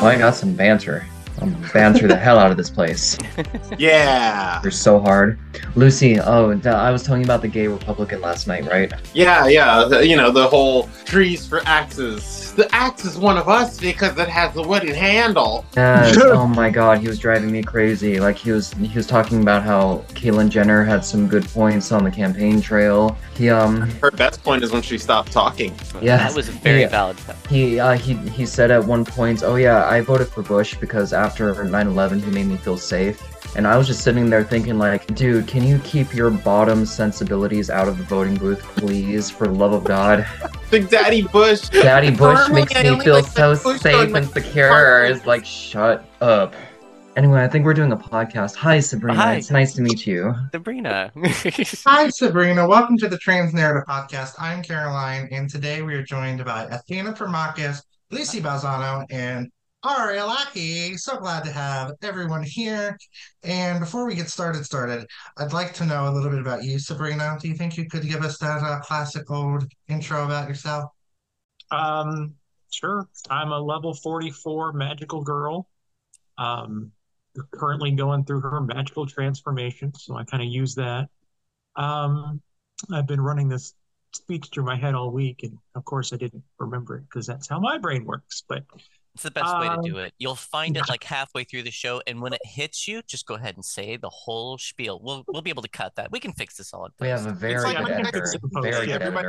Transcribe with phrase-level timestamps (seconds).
[0.00, 1.04] Oh, I got some banter.
[1.40, 3.18] I'll banter the hell out of this place.
[3.78, 4.58] Yeah.
[4.62, 5.38] They're so hard.
[5.74, 8.92] Lusi, oh, uh, I was telling you about the gay Republican last night, right?
[9.14, 9.84] Yeah, yeah.
[9.84, 12.47] The, you know, the whole trees for axes.
[12.58, 15.64] The axe is one of us because it has a wooden handle.
[15.76, 16.16] Yes.
[16.20, 18.18] oh my god, he was driving me crazy.
[18.18, 22.02] Like he was he was talking about how Caitlyn Jenner had some good points on
[22.02, 23.16] the campaign trail.
[23.36, 25.72] He um Her best point is when she stopped talking.
[26.02, 26.16] yeah.
[26.16, 26.88] That was a very Yeah.
[26.88, 27.38] valid point.
[27.48, 31.12] He uh, he he said at one point, "Oh yeah, I voted for Bush because
[31.12, 33.22] after 9/11 he made me feel safe."
[33.56, 37.70] And I was just sitting there thinking like, "Dude, can you keep your bottom sensibilities
[37.70, 40.26] out of the voting booth, please, for the love of God?"
[40.70, 41.68] Big Daddy Bush.
[41.70, 44.66] Daddy Bush Normally, makes me feel like so safe and secure.
[44.68, 45.16] apartment.
[45.16, 46.54] It's like, shut up.
[47.16, 48.54] Anyway, I think we're doing a podcast.
[48.56, 49.18] Hi, Sabrina.
[49.18, 49.34] Hi.
[49.36, 50.32] It's nice to meet you.
[50.52, 51.10] Sabrina.
[51.16, 52.68] Hi, Sabrina.
[52.68, 54.34] Welcome to the Trans Narrative Podcast.
[54.38, 59.50] I'm Caroline, and today we are joined by Athena Permakis, Lusi Balzano, and
[59.84, 60.96] Ari.
[60.96, 62.98] So glad to have everyone here.
[63.44, 66.78] And before we get started, started, I'd like to know a little bit about you,
[66.78, 67.38] Sabrina.
[67.40, 70.90] Do you think you could give us that uh, classic old intro about yourself?
[71.70, 72.34] Um,
[72.70, 73.08] sure.
[73.30, 75.68] I'm a level 44 magical girl.
[76.38, 76.92] Um,
[77.52, 81.08] currently going through her magical transformation, so I kind of use that.
[81.76, 82.40] Um,
[82.92, 83.74] I've been running this
[84.12, 87.48] speech through my head all week, and of course I didn't remember it because that's
[87.48, 88.42] how my brain works.
[88.48, 88.64] But
[89.18, 90.14] It's the best way to Um, do it.
[90.20, 93.34] You'll find it like halfway through the show, and when it hits you, just go
[93.34, 95.00] ahead and say the whole spiel.
[95.02, 96.12] We'll we'll be able to cut that.
[96.12, 98.20] We can fix this all in We have a very like good I editor.
[98.20, 98.40] fix it.
[98.62, 99.26] Very good Everybody-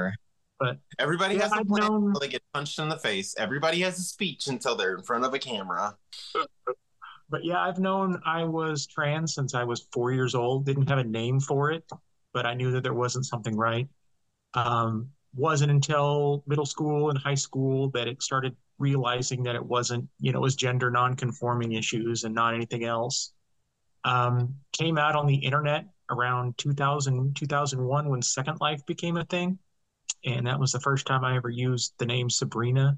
[0.62, 0.78] editor.
[1.00, 3.34] Everybody has a I've plan known- until they get punched in the face.
[3.40, 5.98] Everybody has a speech until they're in front of a camera.
[7.28, 10.68] but yeah, I've known I was trans since I was four years old.
[10.68, 11.84] Didn't have a name for it,
[12.32, 13.88] but I knew that there wasn't something right.
[14.54, 20.08] Um, wasn't until middle school and high school that it started realizing that it wasn't,
[20.20, 23.34] you know, it was gender non-conforming issues and not anything else.
[24.06, 29.60] Um, came out on the internet around 2000, 2001 when Second Life became a thing.
[30.26, 32.98] And that was the first time I ever used the name Sabrina.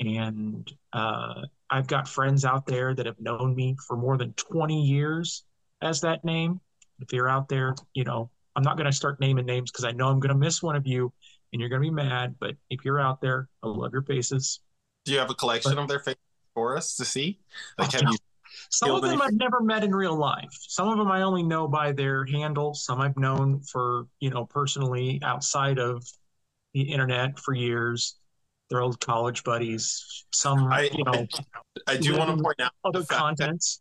[0.00, 4.82] And uh, I've got friends out there that have known me for more than 20
[4.82, 5.44] years
[5.80, 6.60] as that name.
[7.00, 9.92] If you're out there, you know, I'm not going to start naming names because I
[9.92, 11.12] know I'm going to miss one of you
[11.52, 12.36] and you're going to be mad.
[12.38, 14.60] But if you're out there, I love your faces.
[15.04, 16.20] Do you have a collection But- of their faces
[16.54, 17.38] for us to see?
[17.78, 18.16] Like, have you?
[18.70, 20.48] Some of them any- I've never met in real life.
[20.52, 22.72] Some of them I only know by their handle.
[22.74, 26.04] Some I've known for, you know, personally outside of
[26.72, 28.16] the internet for years.
[28.70, 30.24] They're old college buddies.
[30.32, 31.26] Some, I- you know,
[31.86, 33.80] I do want to point out other the fact that continents.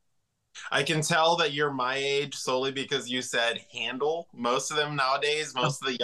[0.72, 4.28] I can tell that you're my age solely because you said handle.
[4.34, 5.98] Most of them nowadays, most of the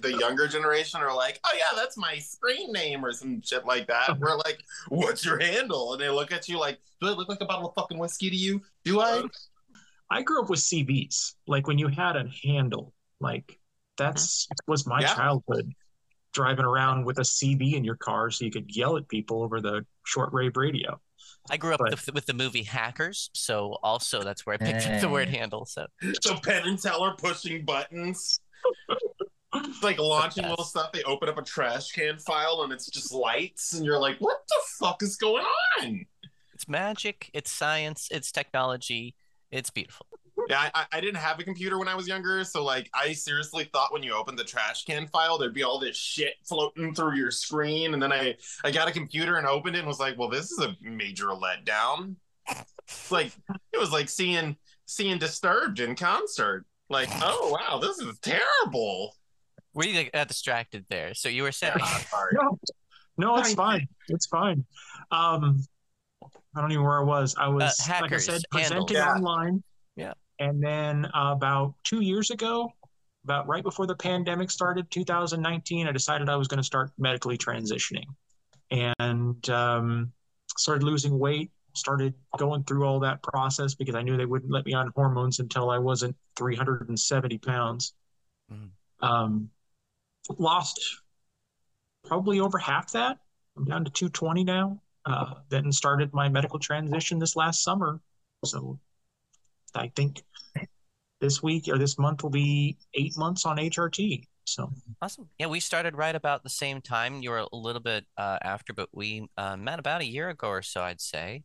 [0.00, 3.86] the younger generation are like, "Oh yeah, that's my screen name" or some shit like
[3.88, 4.10] that.
[4.10, 4.18] Uh-huh.
[4.20, 7.40] We're like, "What's your handle?" And they look at you like, "Do I look like
[7.40, 8.62] a bottle of fucking whiskey to you?
[8.84, 9.28] Do I?" Uh,
[10.10, 11.34] I grew up with CBs.
[11.46, 13.58] Like when you had a handle, like
[13.96, 14.70] that's mm-hmm.
[14.70, 15.14] was my Yeah.
[15.14, 15.72] childhood.
[16.32, 19.60] Driving around with a CB in your car so you could yell at people over
[19.60, 21.00] the shortwave radio.
[21.50, 24.86] I grew up But- with, with the movie Hackers, so also that's where I picked
[24.86, 25.66] up the word handle.
[25.66, 25.86] So
[26.22, 28.40] So Penn and Teller pushing buttons,
[29.82, 30.92] like launching little stuff.
[30.92, 34.38] They open up a trash can file and it's just lights, and you're like, "What
[34.48, 35.44] the fuck is going
[35.80, 36.06] on?"
[36.52, 39.14] it's magic, it's science, it's technology,
[39.50, 40.06] it's beautiful.
[40.48, 43.12] Yeah, I, I- I didn't have a computer when I was younger, so like I
[43.12, 46.94] seriously thought when you opened the trash can file, there'd be all this shit floating
[46.94, 48.34] through your screen, and then I
[48.64, 51.26] I got a computer and opened it and was like, well, this is a major
[51.28, 52.16] letdown.
[52.86, 53.32] It's like
[53.72, 54.56] it was like seeing
[54.86, 56.66] seeing Disturbed in concert.
[56.90, 59.14] Like, oh wow, this is terrible.
[59.72, 61.14] We got distracted there.
[61.14, 62.00] So you were saying, Yeah.
[62.32, 62.58] No,
[63.16, 63.78] no, it's Fine.
[63.80, 63.88] fine.
[64.08, 64.64] It's fine.
[65.10, 65.64] Um,
[66.54, 67.34] I don't even know where I was.
[67.38, 68.84] I was, like I hackers, said, handles.
[68.90, 69.14] presenting Yeah.
[69.14, 69.62] online.
[70.38, 72.72] And then uh, about two years ago,
[73.24, 77.38] about right before the pandemic started, 2019, I decided I was going to start medically
[77.38, 78.04] transitioning
[78.70, 80.12] and um,
[80.56, 81.50] started losing weight.
[81.76, 85.40] Started going through all that process because I knew they wouldn't let me on hormones
[85.40, 87.94] until I wasn't 370 pounds.
[88.52, 88.70] Mhm.
[89.00, 89.50] Um,
[90.38, 91.00] lost
[92.04, 93.18] probably over half that.
[93.56, 94.80] I'm down to 220 now.
[95.04, 98.00] Uh, then started my medical transition this last summer.
[98.44, 98.78] So
[99.74, 100.22] I think
[101.20, 104.24] this week or this month will be eight months on HRT.
[104.44, 105.28] So awesome.
[105.38, 107.22] Yeah, we started right about the same time.
[107.22, 110.48] You were a little bit uh, after, but we uh, met about a year ago
[110.48, 111.44] or so, I'd say.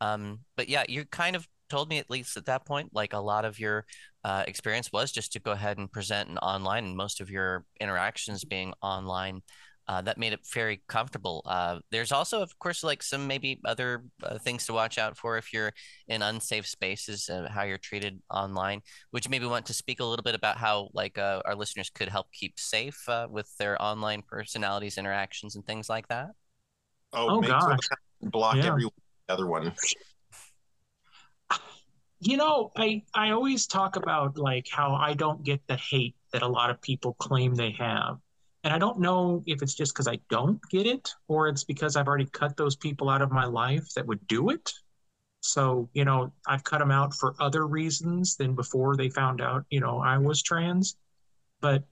[0.00, 3.18] Um, but yeah, you kind of told me at least at that point, like a
[3.18, 3.84] lot of your
[4.24, 7.64] uh, experience was just to go ahead and present and online, and most of your
[7.80, 9.42] interactions being online.
[9.90, 11.42] Uh, that made it very comfortable.
[11.44, 15.36] Uh, there's also, of course, like some maybe other uh, things to watch out for
[15.36, 15.72] if you're
[16.06, 18.82] in unsafe spaces, uh, how you're treated online.
[19.12, 21.90] Would you maybe want to speak a little bit about how like uh, our listeners
[21.90, 26.28] could help keep safe uh, with their online personalities, interactions, and things like that?
[27.12, 27.88] Oh, Oh, make sure gosh.
[27.88, 28.66] to block Yeah.
[28.66, 28.88] every
[29.28, 29.72] other one.
[32.20, 36.42] You know, I I always talk about like how I don't get the hate that
[36.42, 38.18] a lot of people claim they have.
[38.62, 41.96] And I don't know if it's just because I don't get it or it's because
[41.96, 44.70] I've already cut those people out of my life that would do it.
[45.40, 49.64] So, you know, I've cut them out for other reasons than before they found out,
[49.70, 50.96] you know, I was trans.
[51.62, 51.84] But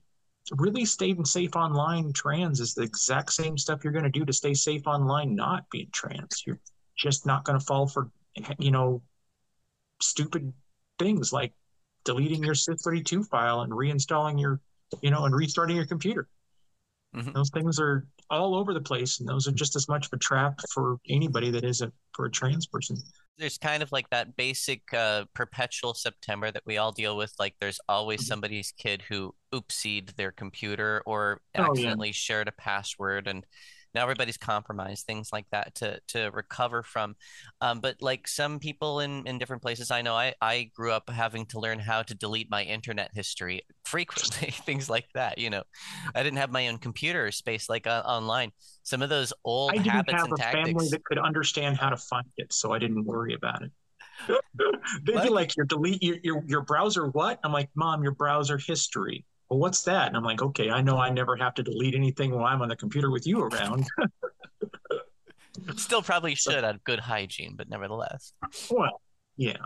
[0.51, 4.33] really staying safe online trans is the exact same stuff you're going to do to
[4.33, 6.43] stay safe online not being trans.
[6.45, 6.59] You're
[6.95, 8.11] just not going to fall for,
[8.59, 9.01] you know,
[10.01, 10.53] stupid
[10.99, 11.53] things like
[12.03, 14.59] deleting your Sys32 file and reinstalling your,
[15.01, 16.27] you know, and restarting your computer.
[17.15, 17.33] Mhm.
[17.33, 20.17] Those things are all over the place, and those are just as much of a
[20.17, 22.97] trap for anybody that is a for a trans person.
[23.37, 27.33] there's kind of like that basic uh, perpetual September that we all deal with.
[27.39, 28.25] Like there's always Mhm.
[28.27, 31.69] somebody's kid who oopsied their computer or Oh, yeah.
[31.69, 33.45] accidentally shared a password, and
[33.93, 35.05] now everybody's compromised.
[35.05, 37.15] Things like that to to recover from.
[37.61, 41.09] Um, but like some people in in different places, I know I I grew up
[41.09, 44.51] having to learn how to delete my internet history frequently.
[44.65, 45.37] Things like that.
[45.37, 45.63] You know,
[46.15, 48.51] I didn't have my own computer space like uh, online.
[48.83, 51.89] Some of those old I didn't habits have and a family that could understand how
[51.89, 53.71] to find it, so I didn't worry about it.
[55.03, 58.57] They'd be like, "Your delete your, your your browser what?" I'm like, "Mom, your browser
[58.57, 60.07] history." Well, what's that?
[60.07, 62.69] And I'm like, "Okay, I know I never have to delete anything while I'm on
[62.69, 63.87] the computer with you around."
[65.75, 68.33] Still probably So- should out of good hygiene, but nevertheless.
[68.69, 69.01] well,
[69.37, 69.57] yeah,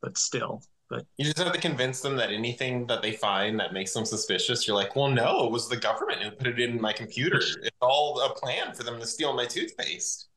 [0.00, 3.72] but still, but You just have to convince them that anything that they find that
[3.72, 6.80] makes them suspicious, you're like, well, no, it was the government who put it in
[6.80, 7.38] my computer.
[7.38, 10.28] It's all a plan for them to steal my toothpaste.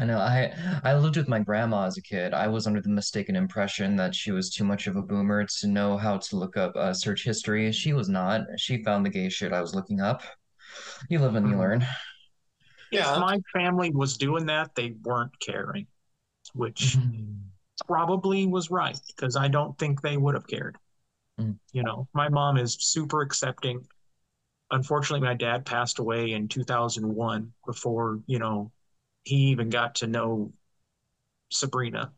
[0.00, 0.18] I know.
[0.18, 0.52] I
[0.82, 2.32] I lived with my grandma as a kid.
[2.32, 5.66] I was under the mistaken impression that she was too much of a boomer to
[5.68, 7.70] know how to look up uh, search history.
[7.70, 8.40] She was not.
[8.56, 10.22] She found the gay shit I was looking up.
[11.10, 11.58] You live and you Mhm.
[11.58, 11.86] learn.
[12.90, 13.12] Yeah.
[13.14, 15.86] if my family was doing that, they weren't caring,
[16.54, 16.96] which
[17.86, 20.76] probably was right because I don't think they would have cared.
[21.38, 21.58] Mm.
[21.72, 23.86] You know, my mom is super accepting.
[24.70, 28.72] Unfortunately, my dad passed away in 2001 before, you know,
[29.24, 30.52] he even got to know
[31.50, 32.12] Sabrina.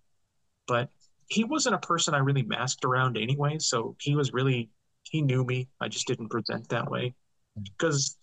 [0.67, 0.91] But
[1.29, 3.59] he wasn't a person I really masked around anyway.
[3.59, 4.71] So he was really,
[5.05, 5.69] he knew me.
[5.81, 7.15] I just didn't present that way
[7.63, 8.17] because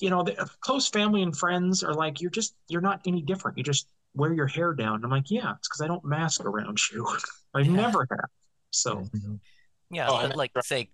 [0.00, 3.56] you know, the close family and friends are like, you're just, you're not any different.
[3.56, 5.02] You just wear your hair down.
[5.04, 7.06] I'm like, yeah, it's because I don't mask around you.
[7.54, 7.72] I Yeah.
[7.72, 8.30] never have.
[8.70, 9.34] So, mm-hmm.
[9.90, 10.90] Yeah, Oh, but and like say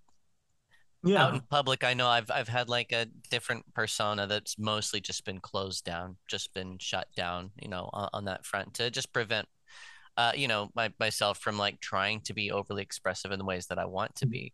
[1.05, 1.25] yeah.
[1.25, 5.25] out in public, I know I've I've had like a different persona that's mostly just
[5.25, 9.13] been closed down, just been shut down, you know, on, on that front to just
[9.13, 9.47] prevent
[10.19, 13.69] uh, you know, my, myself from like trying to be overly expressive in the ways
[13.69, 14.53] that I want to be.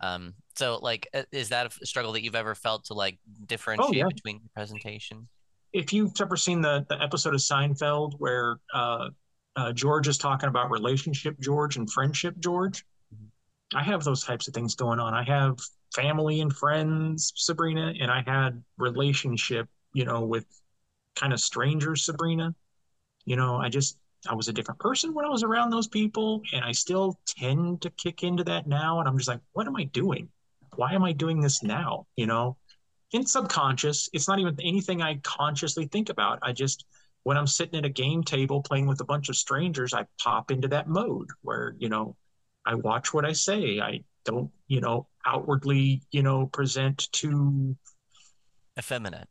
[0.00, 4.06] Um, so like, is that a struggle that you've ever felt to like differentiate yeah.
[4.06, 5.26] between your presentation?
[5.72, 9.08] if you've ever seen the, the episode of Seinfeld where uh,
[9.56, 12.84] uh, George is talking about relationship George and friendship George,
[13.74, 15.14] I have those types of things going on.
[15.14, 15.58] I have
[15.94, 20.46] family and friends, Sabrina, and I had relationship, you know, with
[21.16, 22.54] kind of strangers, Sabrina.
[23.24, 23.98] You know, I just,
[24.28, 27.82] I was a different person when I was around those people, and I still tend
[27.82, 29.00] to kick into that now.
[29.00, 30.28] And I'm just like, what am I doing?
[30.76, 32.06] Why am I doing this now?
[32.16, 32.56] You know,
[33.12, 36.38] in subconscious, it's not even anything I consciously think about.
[36.42, 36.84] I just,
[37.24, 40.50] when I'm sitting at a game table playing with a bunch of strangers, I pop
[40.50, 42.16] into that mode where, you know,
[42.64, 43.80] I watch what I say.
[43.80, 47.76] I don't, you know, outwardly, you know, present to,
[48.78, 49.28] Effeminate.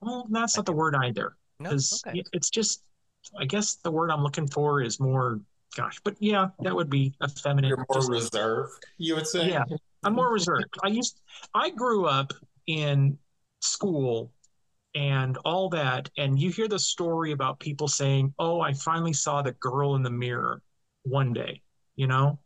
[0.00, 1.36] well, that's not the word either.
[1.58, 2.22] No, Because okay.
[2.32, 2.82] it's just,
[3.38, 5.40] I guess the word I'm looking for is more,
[5.76, 7.68] gosh, but yeah, that would be effeminate.
[7.68, 9.48] You're more Just- reserved, you would say.
[9.50, 9.64] Yeah.
[10.04, 10.66] I'm more reserved.
[10.82, 11.18] I used
[11.54, 12.32] I grew up
[12.66, 13.18] in
[13.60, 14.30] school
[14.94, 19.40] and all that and you hear the story about people saying, "Oh, I finally saw
[19.40, 20.60] the girl in the mirror
[21.04, 21.62] one day."
[21.96, 22.38] You know?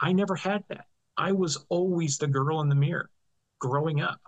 [0.00, 0.84] I never had that.
[1.16, 3.10] I was always the girl in the mirror
[3.58, 4.20] growing up.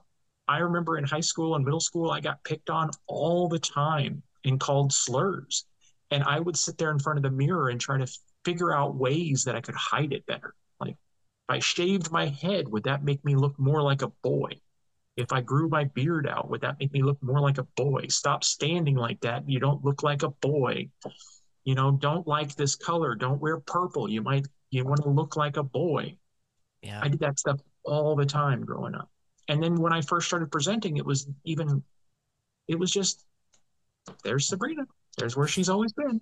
[0.46, 4.22] I remember in high school and middle school I got picked on all the time
[4.44, 5.64] and called slurs.
[6.10, 8.94] And I would sit there in front of the mirror and try to figure out
[8.94, 10.54] ways that I could hide it better.
[10.78, 14.60] Like if I shaved my head, would that make me look more like a boy?
[15.16, 18.08] If I grew my beard out, would that make me look more like a boy?
[18.08, 19.48] Stop standing like that.
[19.48, 20.90] You don't look like a boy.
[21.64, 23.14] You know, don't like this color.
[23.14, 24.10] Don't wear purple.
[24.10, 26.18] You might, you want to look like a boy.
[26.84, 27.00] Yeah.
[27.02, 29.10] I did that stuff all the time growing up.
[29.48, 31.82] And then when I first started presenting, it was even
[32.68, 33.24] it was just
[34.22, 34.84] there's Sabrina.
[35.18, 36.20] There's where she's always been.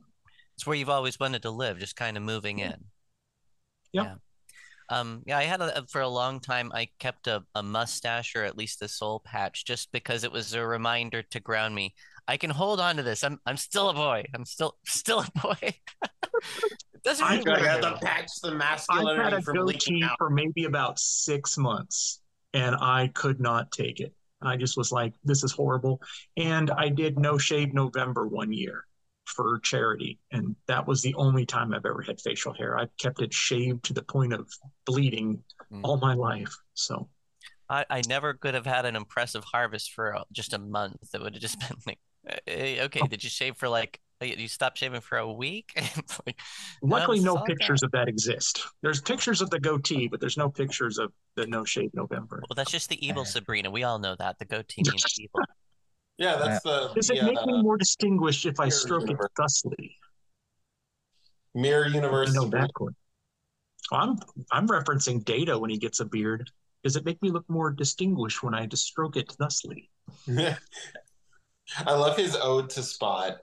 [0.55, 2.85] It's where you've always wanted to live, just kind of moving in.
[3.93, 4.07] Yep.
[4.07, 4.15] Yeah.
[4.89, 8.45] Um, yeah, I had a, for a long time, I kept a, a mustache or
[8.45, 11.95] at least a soul patch just because it was a reminder to ground me.
[12.29, 13.25] I can hold on to this.
[13.25, 14.25] I'm I'm still a boy.
[14.35, 15.57] I'm still still a boy.
[15.63, 19.43] it doesn't I really You got gotta have to patch the I had masculinity a
[19.43, 20.19] from leaking goatee out.
[20.19, 22.21] for maybe about six months,
[22.55, 24.15] and I could not take it.
[24.41, 26.01] I just was like, "This is horrible."
[26.37, 28.87] And I did No Shave November one year
[29.27, 32.77] for charity, and that was the only time I've ever had facial hair.
[32.79, 34.49] I've kept it shaved to the point of
[34.87, 35.81] bleeding Mm.
[35.85, 36.55] all my life.
[36.75, 37.09] So
[37.71, 41.15] I, I never could have had an impressive harvest for uh, just a month.
[41.15, 41.99] It would have just been like,
[42.47, 45.73] eh, okay, did you shave for like, you stopped shaving for a week?
[46.27, 46.39] Like,
[46.83, 48.63] luckily, no is all pictures of that exist.
[48.83, 52.43] There's pictures of the goatee, but there's no pictures of the No Shave November.
[52.49, 53.71] well, that's just the evil Sabrina.
[53.71, 54.39] We all know that.
[54.39, 55.41] The goatee means evil.
[56.19, 59.11] Yeah, that's the, Does it the, make uh, me more distinguished if I Mirror stroke
[59.11, 59.97] it thusly?
[61.55, 62.35] mirror universe.
[62.35, 62.95] know that one.
[63.93, 64.17] I'm
[64.51, 66.51] I'm referencing Data when he gets a beard.
[66.85, 69.91] Does it make me look more distinguished when I just stroke it thusly?
[71.87, 73.39] I love his ode to Spot.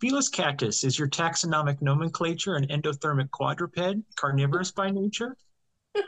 [0.00, 5.36] Felis catus is your taxonomic nomenclature an endothermic quadruped, carnivorous by nature?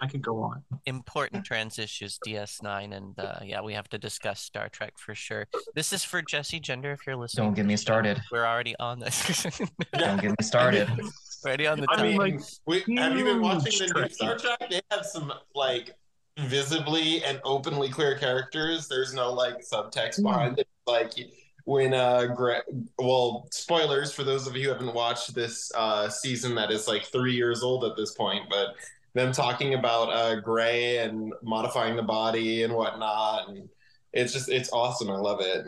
[0.00, 0.62] I could go on.
[0.86, 5.48] Important trans issues, DS9, and uh, yeah, we have to discuss Star Trek for sure.
[5.74, 6.92] This is for Jesse Gender.
[6.92, 8.20] If you're listening, Don't get me started.
[8.30, 9.42] We're already on this.
[9.92, 10.88] Don't get me started.
[11.44, 11.86] already on the.
[11.90, 14.08] I mean, like, we, have you been watching the new.
[14.10, 14.70] Star Trek?
[14.70, 15.96] They have some like
[16.38, 18.86] visibly and openly queer characters.
[18.86, 20.68] There's no like subtext behind it.
[20.90, 21.12] Like
[21.64, 22.68] when uh, Gre-
[22.98, 27.04] well, spoilers for those of you who haven't watched this uh season that is like
[27.04, 28.74] three years old at this point, but
[29.14, 33.68] them talking about uh Gray and modifying the body and whatnot, and
[34.12, 35.10] it's just it's awesome.
[35.10, 35.66] I love it.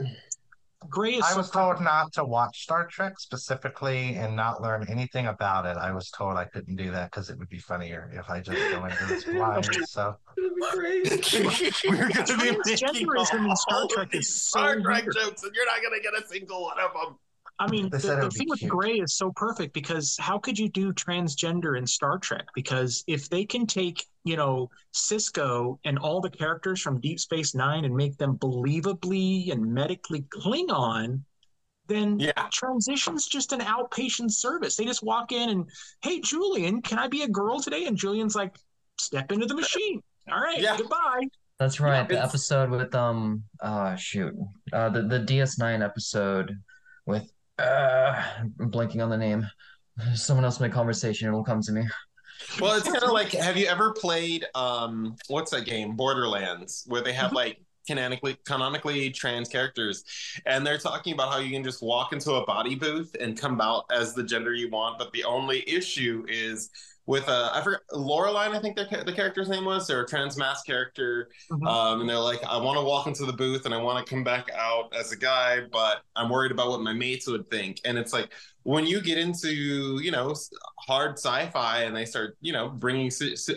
[0.89, 5.27] Gray is I was told not to watch Star Trek specifically and not learn anything
[5.27, 5.77] about it.
[5.77, 8.59] I was told I couldn't do that because it would be funnier if I just
[8.73, 9.67] go into this blind.
[9.87, 15.05] So We're gonna be making Transgenderism in Star all Trek these is so Star Trek
[15.05, 17.19] jokes, and you're not gonna get a single one of them.
[17.59, 18.71] I mean, They the, the thing with cute.
[18.71, 22.47] Gray is so perfect because how could you do transgender in Star Trek?
[22.55, 27.55] Because if they can take, you know, Sisko and all the characters from Deep Space
[27.55, 31.21] Nine and make them believably and medically Klingon,
[31.89, 32.33] then Yeah.
[32.53, 34.77] transition's just an outpatient service.
[34.77, 35.71] They just walk in and,
[36.03, 37.87] hey, Julian, can I be a girl today?
[37.87, 38.57] And Julian's like,
[38.99, 40.03] step into the machine.
[40.31, 40.77] All right, Yeah.
[40.77, 41.23] goodbye.
[41.59, 42.09] That's right.
[42.09, 44.35] the episode with um uh shoot.
[44.73, 46.57] Uh the, the DS9 episode
[47.07, 49.47] with uh I'm blanking on the name.
[50.15, 51.85] Someone else make conversation, it'll come to me.
[52.61, 57.03] Well, it's kind of like have you ever played um what's that game Borderlands where
[57.03, 60.05] they have like canonically canonically trans characters
[60.47, 63.61] and they're talking about how you can just walk into a body booth and come
[63.61, 66.71] out as the gender you want but the only issue is
[67.07, 70.37] with uh I forgot Laureline I think their, the character's name was or a trans
[70.37, 71.67] mask character Mhm.
[71.69, 74.09] um and they're like I want to walk into the booth and I want to
[74.09, 77.81] come back out as a guy but I'm worried about what my mates would think
[77.85, 78.33] and it's like
[78.63, 79.49] when you get into
[80.01, 80.35] you know
[80.79, 83.11] hard sci-fi and they start you know bringing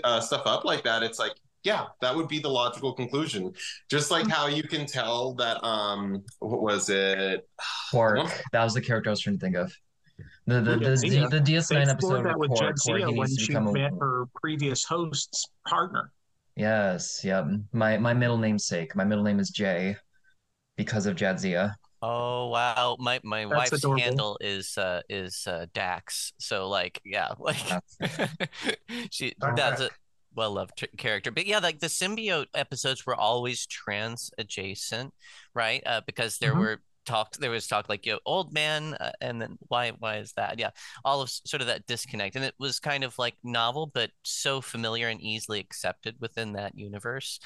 [0.03, 1.33] uh, stuff up like that it's like
[1.63, 3.51] yeah that would be the logical conclusion
[3.89, 7.47] just like how you can tell that um what was it
[7.91, 8.43] Quark.
[8.51, 9.71] That was the character I was trying to think of.
[10.47, 11.29] The the the, Jadzia.
[11.29, 13.73] the, the DS9 explored episode that with with Quark, where Jadzia when she become a
[13.73, 16.11] met her previous host's partner.
[16.55, 17.45] Yes, yep.
[17.73, 18.95] My my middle namesake.
[18.95, 19.97] My middle name is Jay
[20.77, 21.73] because of Jadzia.
[22.01, 24.01] Oh wow, my my That's wife's adorable.
[24.03, 26.33] handle is uh is uh Dax.
[26.39, 27.57] So like yeah, like
[29.11, 29.89] she Star that's a
[30.35, 31.31] well loved tr- character.
[31.31, 35.13] But yeah, like the symbiote episodes were always trans adjacent,
[35.53, 35.81] right?
[35.85, 36.59] Uh, because there Mhm.
[36.59, 40.17] were talks there was talk like you know, old man uh, and then why why
[40.17, 40.59] is that?
[40.59, 40.71] Yeah
[41.03, 44.61] all of sort of that disconnect and it was kind of like novel but so
[44.61, 47.39] familiar and easily accepted within that universe.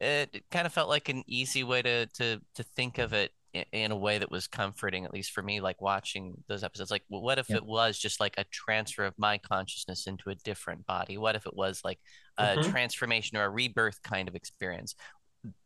[0.00, 3.32] It, it kind of felt like an easy way to to to think of it
[3.72, 6.90] in a way that was comforting at least for me like watching those episodes.
[6.90, 7.54] Like well, what if Yep.
[7.54, 11.18] it was just like a transfer of my consciousness into a different body?
[11.18, 11.98] What if it was like
[12.36, 12.58] a Mhm.
[12.58, 14.94] transformation or a rebirth kind of experience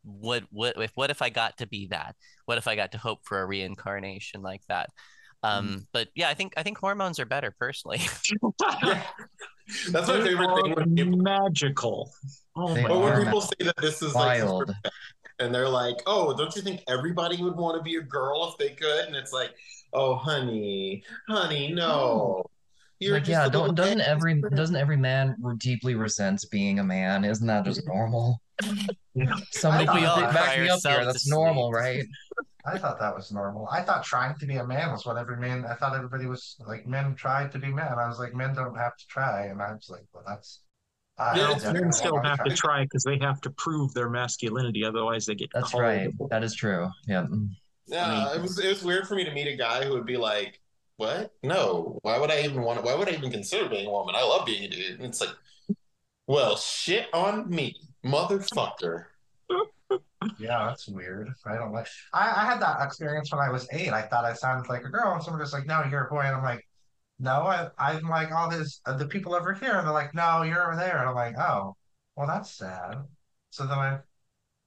[0.03, 2.17] what what if what if I got to be that?
[2.47, 4.91] What if I got to hope for a reincarnation like that?
[5.43, 8.01] Um but yeah I think I think hormones are better personally.
[8.83, 9.03] Yeah.
[9.91, 12.13] That's my They favorite thing when people magical.
[12.57, 14.75] Oh my but when people say that this is like Wild.
[15.39, 18.59] and they're like oh don't you think everybody would want to be a girl if
[18.59, 19.07] they could?
[19.07, 19.55] And it's like
[19.93, 22.43] oh honey honey no.
[23.01, 27.25] You're Like just yeah, don't doesn't every doesn't every man deeply resent being a man?
[27.25, 28.41] Isn't that just normal?
[29.15, 29.35] Yeah.
[29.51, 31.05] Somebody I think we please all back me up here.
[31.05, 31.83] That's normal, sleep.
[31.83, 32.05] right?
[32.65, 33.69] I thought that was normal.
[33.71, 35.65] I thought trying to be a man was what every man.
[35.69, 37.89] I thought everybody was like men tried to be men.
[37.99, 40.61] I was like men don't have to try, and I was like, well, that's.
[41.19, 42.77] I Yeah, don't Men men still wanna have to try.
[42.77, 45.83] try because they have to prove their masculinity, otherwise they get That's called.
[45.83, 46.11] right.
[46.31, 46.89] That is true.
[47.07, 47.27] Yeah.
[47.87, 50.17] Yeah, it was it was weird for me to meet a guy who would be
[50.17, 50.59] like,
[50.97, 51.33] "What?
[51.43, 51.99] No.
[52.03, 52.83] Why would I even want?
[52.85, 54.15] Why would I even consider being a woman?
[54.17, 55.31] I love being a dude." And it's like,
[56.29, 57.75] well, shit on me,
[58.05, 59.05] motherfucker.
[60.39, 61.29] Yeah, that's weird.
[61.45, 61.87] I don't like.
[62.13, 63.93] I, I had that experience when I was eight.
[63.93, 66.21] I thought I sounded like a girl, and someone was like, "No, you're a boy,"
[66.21, 66.67] and I'm like,
[67.19, 70.43] "No, I, I'm like all his uh, the people over here," and they're like, "No,
[70.43, 71.77] you're over there," and I'm like, "Oh,
[72.17, 72.99] well, that's sad."
[73.51, 73.99] So then I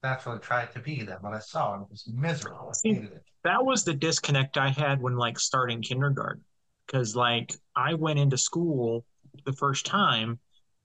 [0.04, 2.70] naturally tried to be them, but I saw and it was miserable.
[2.72, 3.24] I hated it.
[3.44, 6.44] that was the disconnect I had when like starting kindergarten.
[6.86, 9.06] Because like I went into school
[9.46, 10.40] the first time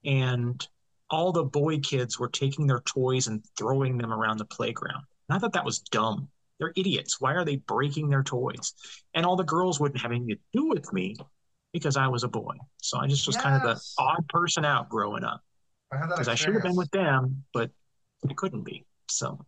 [0.05, 0.67] and
[1.11, 5.03] all the boy kids were taking their toys and throwing them around the playground.
[5.29, 6.29] And I thought that was dumb.
[6.59, 7.21] They're idiots.
[7.21, 8.75] Why are they breaking their toys?
[9.15, 11.17] And all the girls wouldn't have anything to do with me
[11.73, 12.55] because I was a boy.
[12.79, 15.41] So I just was kind of the odd person out growing up.
[15.93, 17.71] I had that Because I should have been with them, but
[18.29, 18.85] I couldn't be.
[19.09, 19.45] So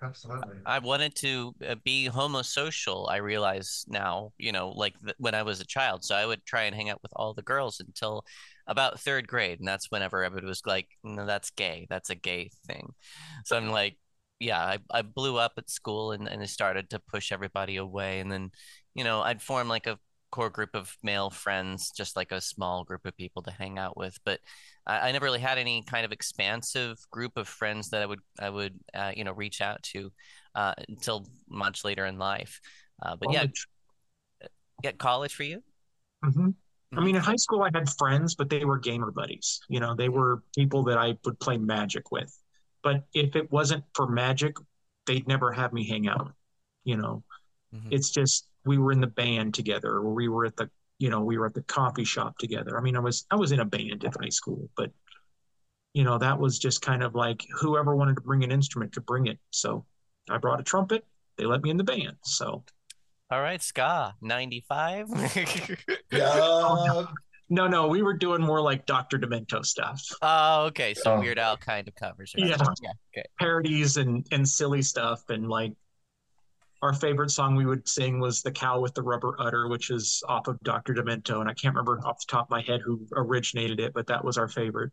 [0.00, 0.58] Absolutely.
[0.64, 3.10] I wanted to uh, be homosocial.
[3.10, 6.04] I realize now, you know, like th when I was a child.
[6.04, 8.24] So I would try and hang out with all the girls until
[8.68, 11.86] about third grade, and that's whenever everybody was like, "No, that's gay.
[11.90, 12.94] That's a gay thing."
[13.44, 13.96] So I'm like,
[14.40, 18.20] yeah, I, I blew up at school and and I started to push everybody away,
[18.20, 18.50] and then,
[18.94, 19.98] you know, I'd form like a
[20.30, 23.96] core group of male friends, just like a small group of people to hang out
[23.96, 24.40] with, but.
[24.86, 28.20] I, I never really had any kind of expansive group of friends that I would
[28.40, 30.10] I would uh, you know reach out to
[30.54, 32.60] uh, until much later in life.
[33.02, 33.68] Uh, but yeah, college-
[34.82, 35.62] yeah, college for you.
[36.22, 36.54] Mhm.
[36.96, 39.60] I mean, in high school, I had friends, but they were gamer buddies.
[39.68, 42.34] You know, they were people that I would play Magic with.
[42.82, 44.56] But if it wasn't for Magic,
[45.06, 46.32] they'd never have me hang out.
[46.84, 47.24] You know,
[47.74, 47.92] Mhm.
[47.92, 51.20] it's just we were in the band together, or we were at the, you know,
[51.20, 52.78] we were at the coffee shop together.
[52.78, 54.92] I mean, I was I was in a band in high school, but
[55.92, 59.06] you know, that was just kind of like whoever wanted to bring an instrument could
[59.06, 59.38] bring it.
[59.50, 59.84] So
[60.28, 61.04] I brought a trumpet.
[61.36, 62.16] They let me in the band.
[62.22, 62.64] So
[63.30, 65.06] All right, ska ninety five.
[66.10, 67.04] Yeah.
[67.50, 69.18] no, no, we were doing more like Dr.
[69.18, 70.02] Demento stuff.
[70.22, 70.94] oh, okay.
[70.94, 71.20] So Oh.
[71.20, 72.34] Weird Al kind of covers.
[72.38, 72.48] Right?
[72.48, 72.56] Yeah.
[72.82, 72.90] Yeah.
[73.14, 73.26] Okay.
[73.38, 75.72] parodies and and silly stuff and like
[76.80, 80.22] our favorite song we would sing was the cow with the rubber udder which is
[80.28, 83.04] off of dr demento and i can't remember off the top of my head who
[83.16, 84.92] originated it but that was our favorite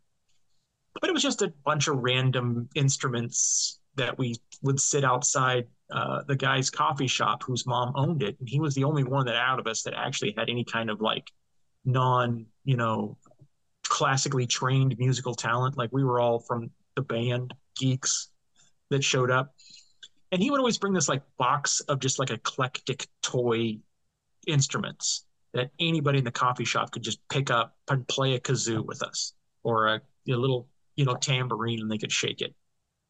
[0.99, 6.23] but it was just a bunch of random instruments that we would sit outside uh,
[6.27, 9.35] the guy's coffee shop whose mom owned it and he was the only one that
[9.35, 11.29] out of us that actually had any kind of like
[11.83, 13.17] non you know
[13.83, 18.29] classically trained musical talent like we were all from the band geeks
[18.89, 19.53] that showed up.
[20.31, 23.77] And he would always bring this like box of just like eclectic toy
[24.47, 28.85] instruments that anybody in the coffee shop could just pick up and play a kazoo
[28.85, 32.53] with us or a, a little, you know, tambourine and they could shake it.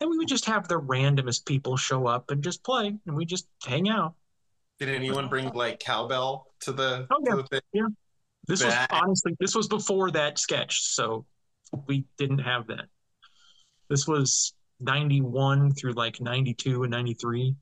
[0.02, 3.26] And we would just have the randomest people show up and just play and we
[3.26, 4.14] just hang out.
[4.80, 7.36] Did anyone bring like cowbell to the, Oh, yeah.
[7.36, 7.96] the thing?
[8.48, 10.84] This was honestly, this was before that sketch.
[10.94, 11.26] So
[11.88, 12.86] we didn't have that.
[13.90, 17.56] This was 91 through like 92 and 93.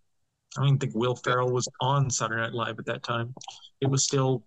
[0.56, 3.34] I don't even think Will Ferrell was on Saturday Night Live at that time.
[3.82, 4.44] It was still,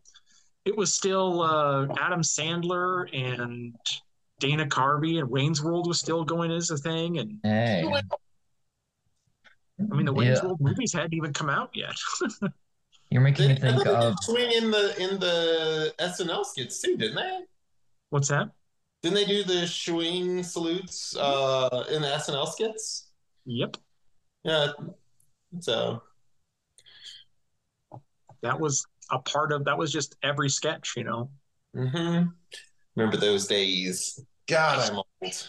[0.64, 3.74] it was still uh, Adam Sandler and
[4.38, 7.18] Dana Carvey and Wayne's World was still going as a thing.
[7.18, 7.84] And Hey.
[9.90, 10.46] I mean, the Wayne's Yeah.
[10.46, 11.96] World movies hadn't even come out yet.
[13.10, 16.80] You're making They, me think they did of swing in the in the SNL skits
[16.80, 17.40] too, didn't they?
[18.10, 18.50] What's that?
[19.02, 23.10] Didn't they do the swing salutes uh, in the SNL skits?
[23.44, 23.76] Yep.
[24.42, 24.72] Yeah.
[25.60, 26.02] So
[28.42, 31.30] That was a part of, that was just every sketch, you know?
[31.74, 32.22] hmm
[32.96, 34.20] remember those days.
[34.48, 35.48] God, I'm old.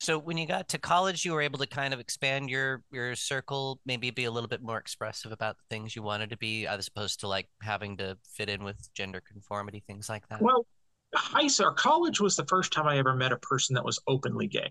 [0.00, 3.16] So when you got to college, you were able to kind of expand your your
[3.16, 6.66] circle, maybe be a little bit more expressive about the things you wanted to be,
[6.66, 10.40] as opposed to like having to fit in with gender conformity, things like that.
[10.40, 10.66] Well,
[11.14, 14.46] high school, college was the first time I ever met a person that was openly
[14.46, 14.70] gay,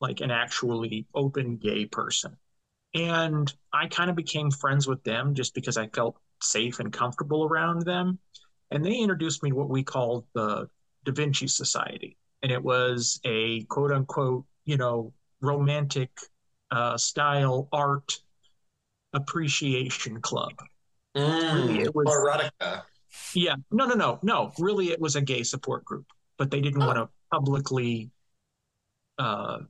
[0.00, 2.36] like an actually open gay person.
[2.94, 7.44] And I kind of became friends with them just because I felt safe and comfortable
[7.44, 8.18] around them.
[8.70, 10.68] And they introduced me to what we called the
[11.04, 12.16] Da Vinci Society.
[12.42, 16.10] And it was a quote unquote, you know, romantic
[16.70, 18.18] uh, style art
[19.12, 20.52] appreciation club.
[21.16, 22.82] Mm, It was- erotica.
[23.34, 24.52] Yeah, no, no, no, no.
[24.58, 26.86] Really, it was a gay support group, but they didn't Oh.
[26.86, 28.10] want to publicly
[29.18, 29.60] uh,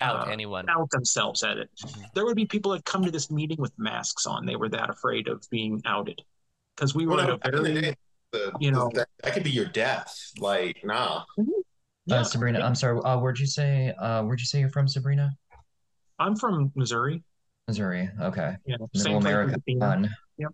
[0.00, 0.68] Out uh, anyone.
[0.68, 1.68] out themselves at it.
[1.82, 2.12] Mhm.
[2.14, 4.46] There would be people that come to this meeting with masks on.
[4.46, 6.22] They were that afraid of being outed
[6.76, 7.96] because we were Well, in no, a the very, day,
[8.36, 10.32] the- you know- that, that could be your death.
[10.38, 11.24] Like, nah.
[12.06, 12.20] Yeah.
[12.20, 13.00] Uh, Sabrina, I'm sorry.
[13.04, 13.92] Uh, where'd you say?
[13.98, 15.30] Uh, where'd you say you're from, Sabrina?
[16.18, 17.22] I'm from Missouri.
[17.66, 18.08] Missouri.
[18.20, 18.54] Okay.
[18.64, 19.50] You know, Middle same America.
[19.52, 19.80] as Athena.
[19.80, 20.14] Fun.
[20.38, 20.50] Yep.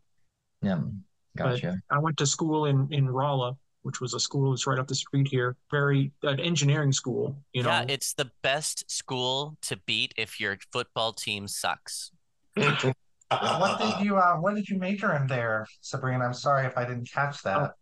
[0.63, 0.77] Yeah.
[0.77, 0.93] But-
[1.35, 1.81] Gotcha.
[1.91, 4.95] I went to school in in Rolla, which was a school that's right up the
[4.95, 5.57] street here.
[5.71, 7.37] Very an engineering school.
[7.55, 12.13] You know, Yeah, it's the best school to beat if your football team sucks.
[13.41, 16.25] What did you uh what did you major in there, Sabrina?
[16.25, 17.73] I'm sorry if I didn't catch that.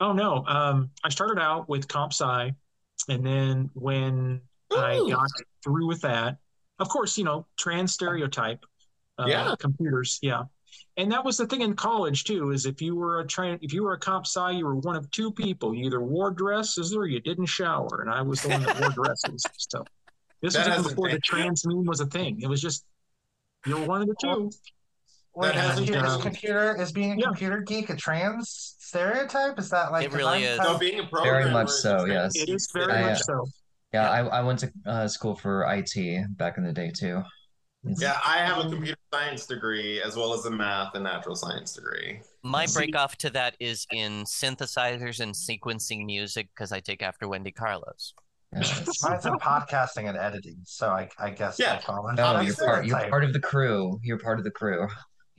[0.00, 0.44] Oh no.
[0.46, 2.52] Um, I started out with comp sci,
[3.08, 5.28] and then when I got
[5.64, 6.36] through with that,
[6.78, 8.64] of course, you know, trans stereotype.
[9.18, 9.54] Uh, Yeah.
[9.58, 10.44] Computers, yeah.
[10.96, 13.72] And that was the thing in college too, is if you were a trans, if
[13.72, 15.74] you were a comp sci, you were one of two people.
[15.74, 18.90] You either wore dresses or you didn't shower, and I was the one that wore
[19.04, 19.44] dresses.
[19.56, 19.84] So
[20.42, 22.40] this That was even before the trans meme was a thing.
[22.40, 22.84] It was just
[23.66, 24.50] you're one of the two.
[25.38, 27.22] Wait, hasn't computer, is computer is being a Yeah.
[27.26, 29.58] computer geek a trans stereotype?
[29.58, 30.58] Is that like It really 'cause is.
[30.60, 32.32] I'm so being a Very much so, yes.
[32.34, 33.46] It is very I, much so.
[33.92, 37.22] Yeah, I, I went to uh, school for IT back in the day too.
[37.84, 41.36] It's- Yeah, I have a computer science degree as well as a math and natural
[41.36, 42.20] science degree.
[42.42, 47.28] My break off to that is in synthesizers and sequencing music because I take after
[47.28, 48.12] Wendy Carlos.
[48.52, 51.74] yeah, it's- Mine's in podcasting and editing, so I, I guess Yeah.
[51.74, 52.86] I fall into No, you're part.
[52.86, 54.00] You're part of the crew.
[54.02, 54.88] You're part of the crew.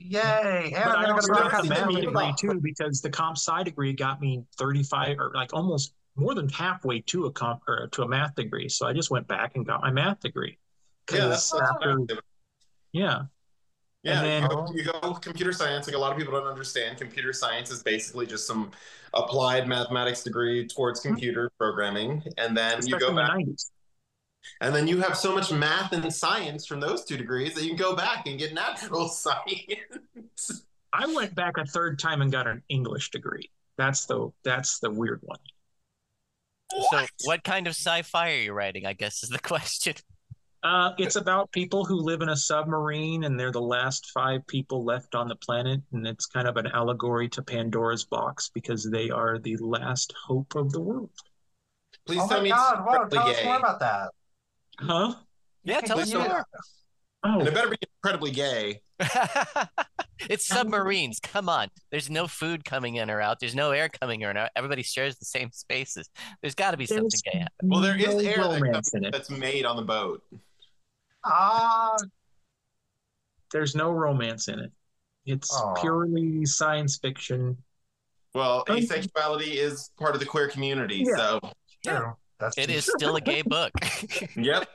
[0.00, 0.72] Yay!
[0.74, 3.10] But I'm I gonna go also got broadcast the broadcast ME degree too because the
[3.10, 7.62] comp sci degree got me 35 or like almost more than halfway to a comp
[7.68, 8.68] or to a math degree.
[8.68, 10.58] So I just went back and got my math degree.
[11.12, 11.98] Yeah, that's 'Cause after,
[12.92, 13.22] yeah,
[14.02, 15.86] Yeah, And you, then- go, you go computer science.
[15.86, 18.70] Like a lot of people don't understand, computer science is basically just some
[19.12, 21.10] applied mathematics degree towards hmm.
[21.10, 23.70] computer programming, and then you go in the back, 90s.
[24.60, 27.68] And then you have so much math and science from those two degrees that you
[27.68, 30.64] can go back and get natural science.
[30.92, 33.50] I went back a third time and got an English degree.
[33.78, 35.38] That's the that's the weird one.
[36.90, 38.86] So, what kind of sci-fi are you writing?
[38.86, 39.94] I guess is the question.
[40.62, 44.84] Uh, it's about people who live in a submarine and they're the last five people
[44.84, 49.08] left on the planet, and it's kind of an allegory to Pandora's box because they
[49.08, 51.10] are the last hope of the world.
[52.06, 52.74] Please Oh tell my me god!
[52.74, 52.92] it's Whoa!
[52.92, 54.10] incredibly Tell us more about that.
[54.80, 55.14] Huh?
[55.64, 56.46] Yeah, tell us Please don't- more.
[57.22, 58.80] And Oh, it better be incredibly gay.
[60.30, 61.20] it's submarines.
[61.20, 61.68] Come on.
[61.90, 63.40] There's no food coming in or out.
[63.40, 64.50] There's no air coming in or out.
[64.56, 66.08] Everybody shares the same spaces.
[66.40, 67.44] There's got to be something there's gay.
[67.62, 69.12] Well, there is no air that romance comes, in it.
[69.12, 70.22] that's made on the boat.
[71.24, 71.96] Ah,
[73.52, 74.72] There's no romance in it.
[75.26, 75.74] It's Aw.
[75.74, 77.56] purely science fiction.
[78.34, 81.16] Well, asexuality is part of the queer community, Yeah.
[81.16, 81.40] so
[81.84, 82.12] true.
[82.40, 83.72] That's It is still a gay book.
[84.36, 84.68] yep.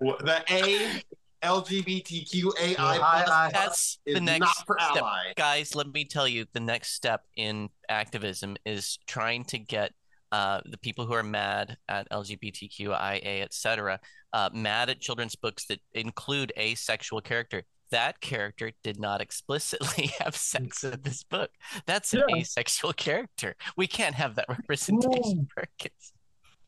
[0.00, 1.02] The A
[1.42, 5.02] LGBTQAI I- plus That's is the next not for step.
[5.02, 5.32] ally.
[5.36, 9.92] Guys, let me tell you, the next step in activism is trying to get
[10.32, 13.98] uh, the people who are mad at LGBTQIA, etc.,
[14.32, 17.64] uh, mad at children's books that include asexual character.
[17.90, 21.50] That character did not explicitly have sex in this book.
[21.86, 22.36] That's an Yeah.
[22.36, 23.56] asexual character.
[23.76, 26.12] We can't have that representation for kids.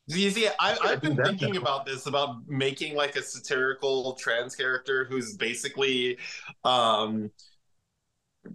[0.08, 5.06] You see, I, I've been thinking about this about making like a satirical trans character
[5.08, 6.18] who's basically
[6.64, 7.30] um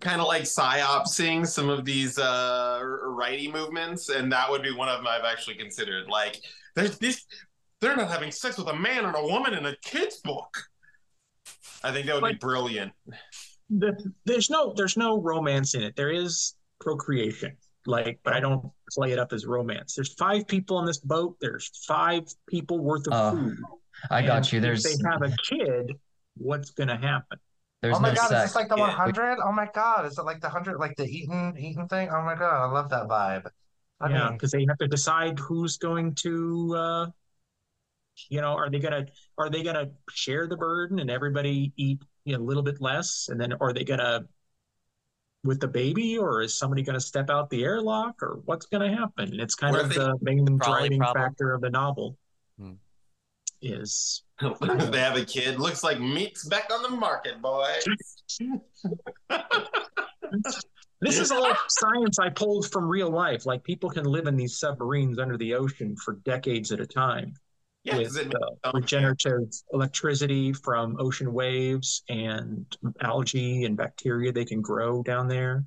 [0.01, 4.89] kind of like psyopsing some of these uh righty movements, and that would be one
[4.89, 6.07] of them I've actually considered.
[6.10, 6.38] Like,
[6.75, 7.25] there's this
[7.79, 10.57] they're not having sex with a man and a woman in a kid's book.
[11.83, 12.91] I think that would be brilliant.
[13.69, 15.95] The, there's no there's no romance in it.
[15.95, 17.55] There is procreation,
[17.86, 19.95] like, but I don't play it up as romance.
[19.95, 21.38] There's five people on this boat.
[21.41, 23.58] There's five people worth of Oh, food.
[24.10, 24.60] I got And you.
[24.60, 25.95] There's if they have a kid,
[26.36, 27.39] what's gonna happen?
[27.82, 28.32] there's oh my no god!
[28.32, 28.88] Is this like the Yeah.
[28.88, 29.38] 100?
[29.43, 30.06] Oh my god!
[30.06, 32.10] Is it like the 100, like the Eaton Eaton thing?
[32.10, 32.67] Oh my god!
[32.67, 33.50] I love that vibe.
[34.00, 37.08] I yeah, because they have to decide who's going to, uh,
[38.30, 39.06] you know, are they gonna
[39.38, 43.30] are they gonna share the burden and everybody eat you know, a little bit less,
[43.30, 44.26] and then are they gonna
[45.47, 49.31] with the baby, or is somebody gonna step out the airlock, or what's gonna happen?
[49.31, 51.23] And it's kind What of the main driving problem?
[51.23, 52.17] factor of the novel.
[52.60, 52.73] Hmm.
[53.62, 54.23] Is
[54.62, 57.73] they have a kid, looks like meat's back on the market, boy.
[61.01, 63.47] this is all science I pulled from real life.
[63.47, 67.33] Like people can live in these submarines under the ocean for decades at a time.
[67.83, 72.65] Yeah, with it uh, regenerative electricity from ocean waves and
[73.01, 75.65] algae and bacteria they can grow down there.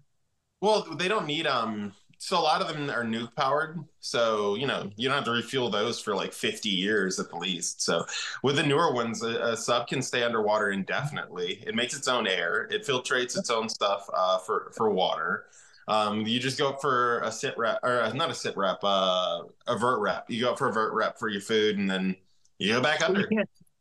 [0.61, 3.79] Well, they don't need um so a lot of them are nuke powered.
[4.01, 7.37] So, you know, you don't have to refuel those for like 50 years at the
[7.37, 7.81] least.
[7.81, 8.05] So,
[8.43, 11.65] with the newer ones, a, a sub can stay underwater indefinitely.
[11.67, 15.47] It makes its own air, it filtrates its own stuff uh, for, for water.
[15.91, 19.43] Um, you just go for a sit rep, or uh, not a sit rep, uh,
[19.67, 20.31] a vert rep.
[20.31, 22.15] You go for a vert rep for your food, and then
[22.59, 23.29] you go back under.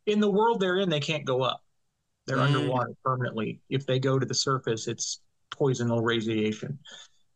[0.07, 1.61] In the world they're in, they can't go up.
[2.25, 2.45] They're Mm.
[2.45, 3.61] underwater permanently.
[3.69, 6.79] If they go to the surface, it's poisonal radiation.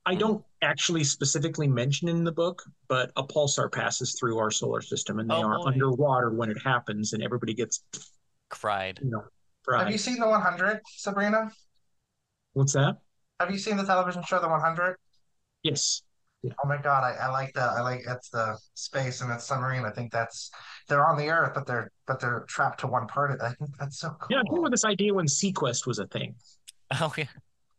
[0.05, 4.81] I don't actually specifically mention in the book, but a pulsar passes through our solar
[4.81, 5.67] system, and they Oh, are boy.
[5.67, 7.83] underwater when it happens, and everybody gets,
[8.49, 8.99] Cried.
[9.03, 9.23] you know,
[9.77, 11.51] Have you seen the 100, Sabrina?
[12.53, 13.02] What's that?
[13.43, 14.95] Have you seen the television show The 100?
[15.63, 16.01] Yes.
[16.45, 17.71] Oh my God, I, I like that.
[17.71, 19.83] I like it's the space and it's submarine.
[19.83, 20.49] I think that's
[20.87, 23.31] they're on the Earth, but they're but they're trapped to one part.
[23.31, 23.41] Of it.
[23.43, 24.27] I think that's so cool.
[24.29, 26.35] Yeah, I came up with this idea when SeaQuest was a thing.
[27.01, 27.25] Oh yeah.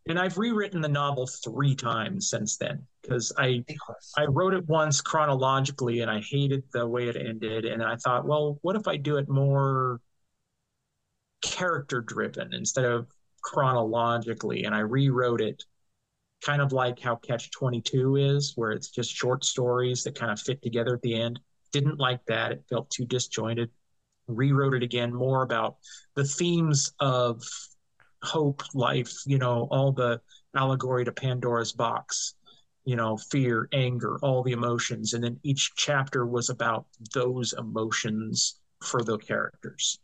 [0.06, 4.12] And I've rewritten the novel three times since then because I Sequence.
[4.18, 7.64] I wrote it once chronologically and I hated the way it ended.
[7.64, 10.00] And I thought, well, what if I do it more
[11.42, 13.08] character driven instead of
[13.44, 14.64] chronologically?
[14.64, 15.62] And I rewrote it
[16.42, 20.40] kind of like how Catch 22 is, where it's just short stories that kind of
[20.40, 21.38] fit together at the end.
[21.72, 22.52] Didn't like that.
[22.52, 23.70] It felt too disjointed.
[24.26, 25.76] Rewrote it again more about
[26.16, 27.42] the themes of
[28.22, 30.20] hope, life, you know, all the
[30.56, 32.34] allegory to Pandora's box
[32.84, 35.14] you know, fear, anger, all the emotions.
[35.14, 39.98] And then each chapter was about those emotions for the characters.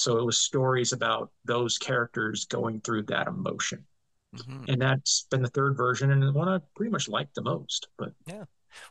[0.00, 3.84] So it was stories about those characters going through that emotion.
[4.34, 4.68] Mhm.
[4.68, 7.88] And that's been the third version and the one I pretty much liked the most.
[7.98, 8.44] But yeah.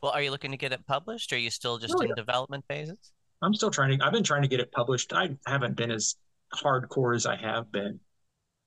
[0.04, 1.32] Well, are you looking to get it published?
[1.34, 2.16] Or are you still just Oh, in yeah.
[2.16, 3.14] development phases?
[3.42, 5.14] I'm still trying to, I've been trying to get it published.
[5.14, 6.16] I haven't been as
[6.54, 8.00] hardcore as I have been,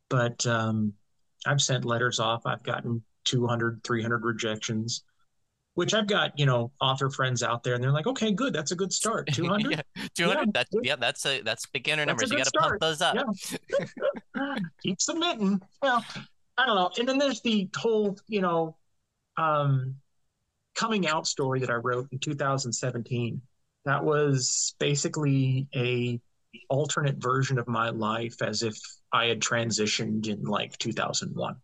[0.09, 0.95] but um,
[1.47, 2.47] I've sent letters off.
[2.47, 5.05] I've gotten 200, 300 rejections,
[5.75, 8.53] which I've got, you know, author friends out there and they're like, okay, good.
[8.53, 9.29] That's a good start.
[9.33, 9.71] 200.
[9.97, 10.39] yeah, 200.
[10.39, 12.31] Yeah, That's yeah, that's a that's beginner That's a numbers.
[12.31, 13.17] You got to pump those up.
[14.37, 14.55] Yeah.
[14.83, 15.61] keep submitting.
[15.81, 16.05] Well,
[16.59, 16.91] I don't know.
[16.99, 18.77] And then there's the whole, you know,
[19.39, 19.97] um,
[20.75, 23.41] coming out story that I wrote in 2017.
[23.85, 26.21] That was basically a
[26.69, 28.77] alternate version of my life as if
[29.13, 31.57] I had transitioned in like 2001.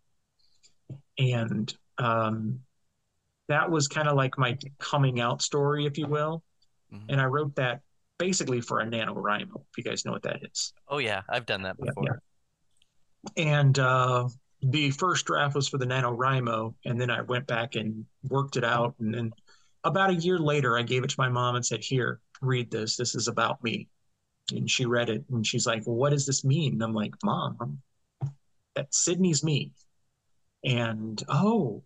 [1.19, 2.61] And um,
[3.49, 6.43] that was kind of like my coming out story, if you will.
[6.93, 7.07] Mhm.
[7.09, 7.81] And I wrote that
[8.19, 10.73] basically for a NaNoWriMo, if you guys know what that is.
[10.89, 12.23] Oh yeah, I've done that Yeah, before.
[13.37, 14.29] and uh,
[14.61, 18.65] the first draft was for the NaNoWriMo, and then I went back and worked it
[18.65, 18.95] out.
[18.99, 19.33] And then
[19.85, 22.97] about a year later, I gave it to my mom and said, "Here, read this.
[22.97, 23.89] This is about me."
[24.51, 27.15] And she read it, and she's like, well, "What does this mean?" And I'm like,
[27.23, 27.81] "Mom,
[28.75, 29.73] that Sydney's me."
[30.65, 31.85] And oh,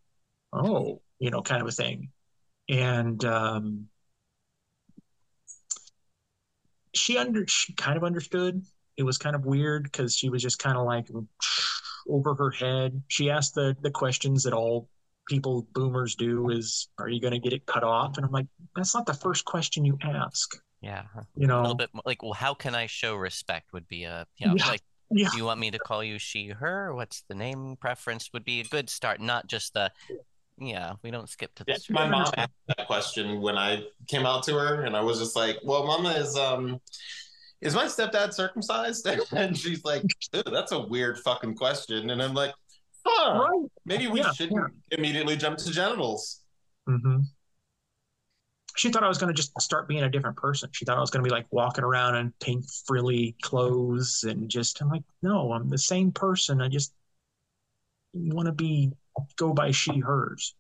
[0.53, 2.09] oh, you know, kind of a thing.
[2.69, 3.87] And um,
[6.95, 8.63] she under she kind of understood
[8.97, 11.07] it was kind of weird because she was just kind of like
[12.09, 13.01] over her head.
[13.07, 14.89] She asked the the questions that all
[15.29, 18.47] people boomers do is are you going to get it cut off and i'm like
[18.75, 21.05] that's not the first question you ask Yeah,
[21.37, 23.73] you know a little bit more, like, well, how can I show respect?
[23.73, 24.67] Would be a you know, Yeah.
[24.67, 24.83] like,
[25.13, 26.93] yeah do you want me to call you she, her?
[26.93, 28.31] What's the name preference?
[28.33, 29.93] Would be a good start, not just the,
[30.67, 31.91] yeah, we don't skip to this.
[31.91, 35.37] My mom asked that question when I came out to her, and I was just
[35.37, 36.81] like, "Well, Mama is um,
[37.61, 42.35] is my stepdad circumcised?" And she's like, "Ew, "That's a weird fucking question," and I'm
[42.35, 42.55] like,
[43.05, 46.41] "Huh, right maybe we Yeah, shouldn't immediately jump to genitals."
[46.89, 47.21] Mm-hmm.
[48.77, 51.01] she thought i was going to just start being a different person she thought i
[51.01, 55.03] was going to be like walking around in pink frilly clothes and just i'm like
[55.23, 56.93] no i'm the same person i just
[58.15, 58.91] want to be
[59.37, 60.55] go by she hers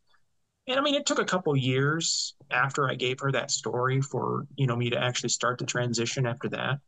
[0.69, 4.47] and i mean it took a couple years after i gave her that story for
[4.57, 6.79] you know me to actually start the transition after that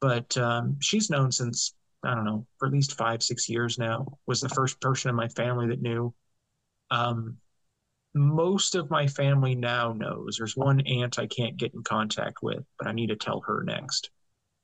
[0.00, 4.06] but um, she's known since i don't know for at least five six years now
[4.26, 6.12] was the first person in my family that knew
[6.90, 7.36] um,
[8.16, 10.36] most of my family now knows.
[10.38, 13.62] There's one aunt I can't get in contact with, but I need to tell her
[13.62, 14.10] next.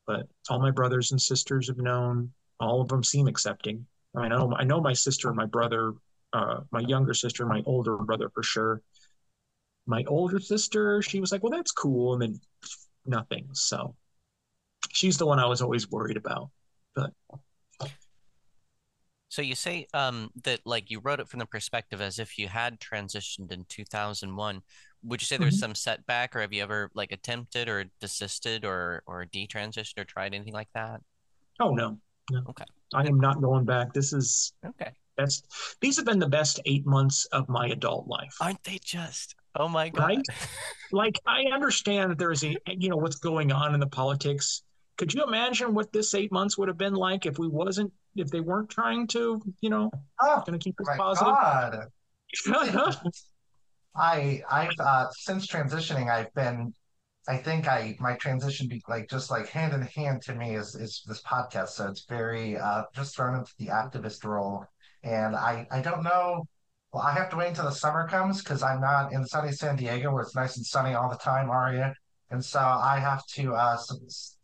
[0.07, 2.33] But all my brothers and sisters have known.
[2.61, 3.87] All of them seem accepting.
[4.17, 5.93] I mean, I know, I know my sister and my brother,
[6.33, 8.83] uh, my younger sister, my older brother for sure.
[9.87, 12.41] My older sister, she was like, "Well, that's cool," and then
[13.05, 13.49] nothing.
[13.53, 13.97] So
[14.91, 16.51] she's the one I was always worried about.
[16.95, 17.13] But
[19.29, 22.49] so you say um that like you wrote it from the perspective as if you
[22.49, 24.63] had transitioned in 2001.
[25.05, 25.61] Would you say there's Mhm.
[25.61, 30.35] some setback, or have you ever like attempted or desisted or or detransitioned or tried
[30.35, 31.01] anything like that?
[31.59, 31.99] Oh no,
[32.31, 32.43] no.
[32.51, 32.65] Okay.
[32.95, 33.93] I am not going back.
[33.95, 34.93] This is Okay.
[35.17, 35.43] That's
[35.81, 38.37] these have been the best eight months of my adult life.
[38.41, 39.35] Aren't they just?
[39.55, 40.05] Oh my god!
[40.05, 40.27] Right?
[40.93, 44.63] like I understand that there's a you know what's going on in the politics.
[44.99, 48.31] Could you imagine what this eight months would have been like if we wasn't if
[48.31, 51.35] they weren't trying to you know Oh, going to keep us my positive?
[51.35, 51.87] God.
[53.95, 56.73] I I've uh since transitioning I've been
[57.29, 60.75] I think I my transition be like just like hand in hand to me is
[60.75, 61.69] is this podcast.
[61.69, 64.65] So it's very uh just thrown into the activist role.
[65.03, 66.45] And I I don't know
[66.93, 69.77] well I have to wait until the summer comes because I'm not in sunny San
[69.77, 71.95] Diego where it's nice and sunny all the time, Ariya.
[72.31, 73.77] And so I have to uh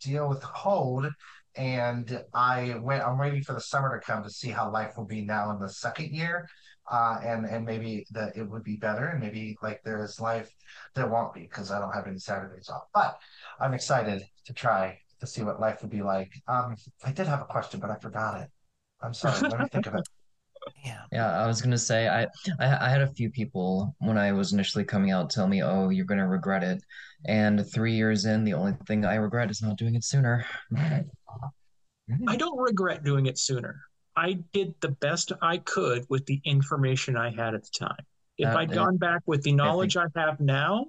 [0.01, 1.07] deal with cold
[1.57, 5.07] and I wait I'm waiting for the summer to come to see how life will
[5.07, 6.49] be now in the second year
[6.91, 10.51] uh, and and maybe that it would be better, and maybe like there is life
[10.95, 12.85] that won't be because I don't have any Saturdays off.
[12.95, 13.19] But
[13.61, 16.33] I'm excited to try to see what life would be like.
[16.47, 18.49] Um, I did have a question, but I forgot it.
[19.03, 19.49] I'm sorry.
[19.49, 20.09] Let me think of it.
[20.85, 21.03] Yeah.
[21.13, 22.25] Yeah, I was gonna say I,
[22.61, 25.89] I I had a few people when I was initially coming out tell me, "Oh,
[25.89, 26.83] you're gonna regret it."
[27.27, 30.45] And three years in, the only thing I regret is not doing it sooner.
[30.77, 33.83] I don't regret doing it sooner.
[34.17, 38.05] I did the best I could with the information I had at the time.
[38.37, 40.87] If That- I'd gone back with the knowledge I have now,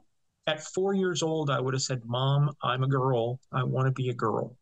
[0.48, 3.40] at four years old, I would have said, Mom, I'm a girl.
[3.52, 4.56] I want to be a girl.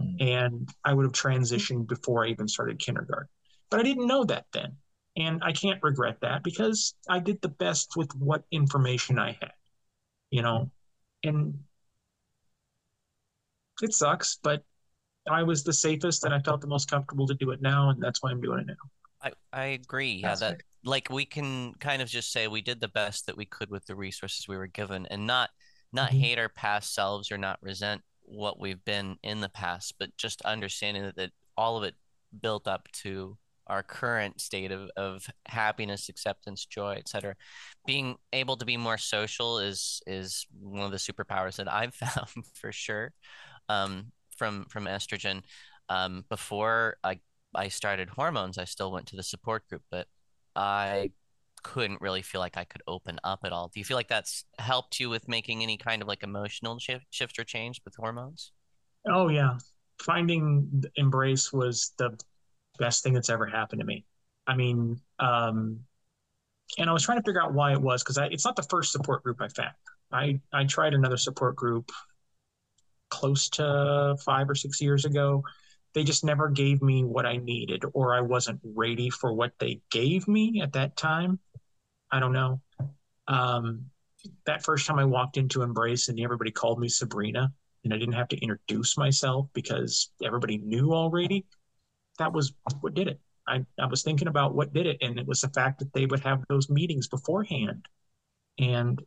[0.00, 0.16] Mm.
[0.20, 3.28] And I would have transitioned before I even started kindergarten.
[3.70, 4.76] But I didn't know that then.
[5.16, 9.52] And I can't regret that because I did the best with what information I had,
[10.30, 10.70] you know?
[11.24, 11.58] And
[13.82, 14.62] it sucks, but
[15.30, 18.02] I was the safest and I felt the most comfortable to do it now, and
[18.02, 18.74] that's why I'm doing it now.
[19.22, 20.12] I, I agree.
[20.12, 23.44] Yeah, that like we can kind of just say we did the best that we
[23.44, 25.50] could with the resources we were given and not
[25.92, 26.20] not Mhm.
[26.20, 30.42] hate our past selves or not resent what we've been in the past, but just
[30.42, 31.94] understanding that, that all of it
[32.40, 37.34] built up to our current state of, of happiness, acceptance, joy, etc.
[37.86, 42.28] Being able to be more social is is one of the superpowers that I've found
[42.54, 43.12] for sure.
[43.68, 45.42] Um, from from estrogen.
[45.88, 47.20] Um, before I
[47.54, 50.06] I started hormones, I still went to the support group, but
[50.54, 51.12] I
[51.62, 53.68] couldn't really feel like I could open up at all.
[53.72, 57.06] Do you feel like that's helped you with making any kind of like emotional shift,
[57.10, 58.52] shift or change with hormones?
[59.08, 59.58] Oh yeah,
[60.00, 62.16] finding Embrace was the
[62.78, 64.04] best thing that's ever happened to me.
[64.46, 65.80] I mean, um,
[66.78, 68.92] and I was trying to figure out why it was because it's not the first
[68.92, 69.74] support group I found.
[70.12, 71.90] I I tried another support group
[73.10, 75.42] close to five or six years ago.
[75.94, 79.80] They just never gave me what I needed, or I wasn't ready for what they
[79.90, 81.38] gave me at that time.
[82.10, 82.60] I don't know.
[83.28, 83.86] Um,
[84.44, 87.52] that first time I walked into Embrace and everybody called me Sabrina,
[87.84, 91.46] and I didn't have to introduce myself because everybody knew already.
[92.18, 93.20] That was what did it.
[93.48, 96.06] I, I was thinking about what did it, and it was the fact that they
[96.06, 97.86] would have those meetings beforehand,
[98.58, 99.00] and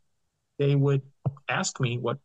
[0.58, 1.02] they would
[1.50, 2.19] ask me what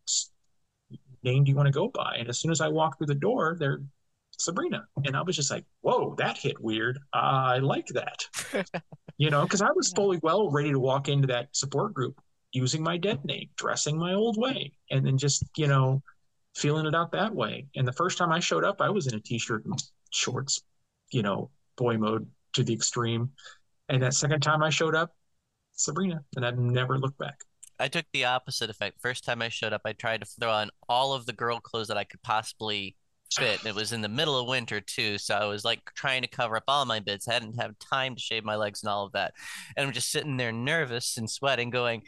[1.22, 3.14] name do you want to go by, and as soon as I walked through the
[3.14, 3.80] door, they're
[4.38, 6.98] Sabrina, and I was just like, whoa, that hit weird.
[7.12, 8.24] I like that,
[9.16, 12.20] you know, because I was fully well ready to walk into that support group
[12.52, 16.02] using my dead name, dressing my old way, and then just you know
[16.54, 17.66] feeling it out that way.
[17.74, 20.62] And the first time I showed up, I was in a t-shirt and shorts,
[21.14, 23.30] you know, boy mode to the extreme.
[23.88, 25.14] And that second time I showed up,
[25.72, 27.38] Sabrina, and I've never looked back.
[27.78, 29.00] I took the opposite effect.
[29.00, 31.88] First time I showed up, I tried to throw on all of the girl clothes
[31.88, 32.96] that I could possibly
[33.32, 33.60] fit.
[33.60, 36.28] And it was in the middle of winter too, so I was like trying to
[36.28, 37.26] cover up all my bits.
[37.26, 39.34] I hadn't had time to shave my legs and all of that.
[39.76, 42.02] And I'm just sitting there nervous and sweating, going,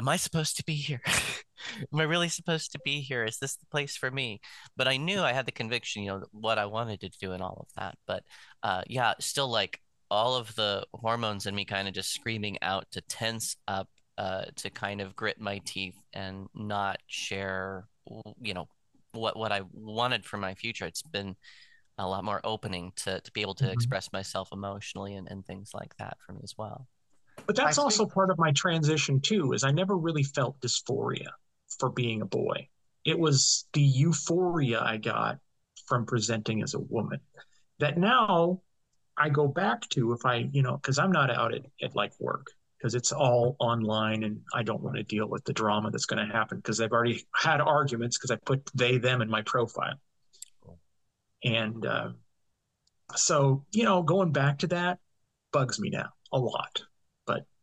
[0.00, 1.00] Am I supposed to be here?
[1.92, 3.24] Am I really supposed to be here?
[3.24, 4.40] Is this the place for me?
[4.76, 7.42] But I knew I had the conviction, you know, what I wanted to do and
[7.42, 7.96] all of that.
[8.06, 8.24] But
[8.62, 12.86] uh, yeah, still like all of the hormones in me kind of just screaming out
[12.92, 17.86] to tense up uh, to kind of grit my teeth and not share,
[18.40, 18.68] you know,
[19.12, 20.86] what what I wanted for my future.
[20.86, 21.36] It's been
[21.98, 23.72] a lot more opening to to be able to Mhm.
[23.72, 26.88] express myself emotionally and, and things like that for me as well.
[27.46, 30.60] But that's I also think- part of my transition too, is I never really felt
[30.60, 31.28] dysphoria
[31.78, 32.68] for being a boy.
[33.04, 35.38] It was the euphoria I got
[35.86, 37.20] from presenting as a woman
[37.80, 38.62] that now
[39.16, 42.12] I go back to if I, you know, because I'm not out at, at like
[42.20, 42.46] work
[42.78, 46.26] because it's all online and I don't want to deal with the drama that's going
[46.26, 49.94] to happen because I've already had arguments because I put they, them in my profile.
[51.44, 52.10] And uh,
[53.14, 54.98] so, you know, going back to that
[55.52, 56.82] bugs me now a lot.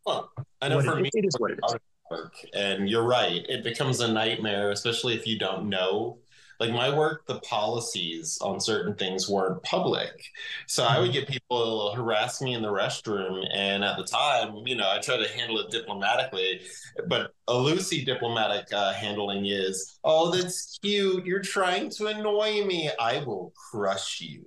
[0.05, 0.31] Well,
[0.61, 1.75] I know for it- me, it is what it is.
[2.09, 3.45] work, and you're right.
[3.47, 6.19] It becomes a nightmare, especially if you don't know
[6.59, 10.25] like my work, the policies on certain things weren't public.
[10.67, 13.45] So I would get people harass me in the restroom.
[13.53, 16.61] And at the time, you know, I try to handle it diplomatically.
[17.07, 21.25] But a Lusi diplomatic uh, handling is, oh, that's cute.
[21.25, 22.91] You're trying to annoy me.
[22.99, 24.45] I will crush you.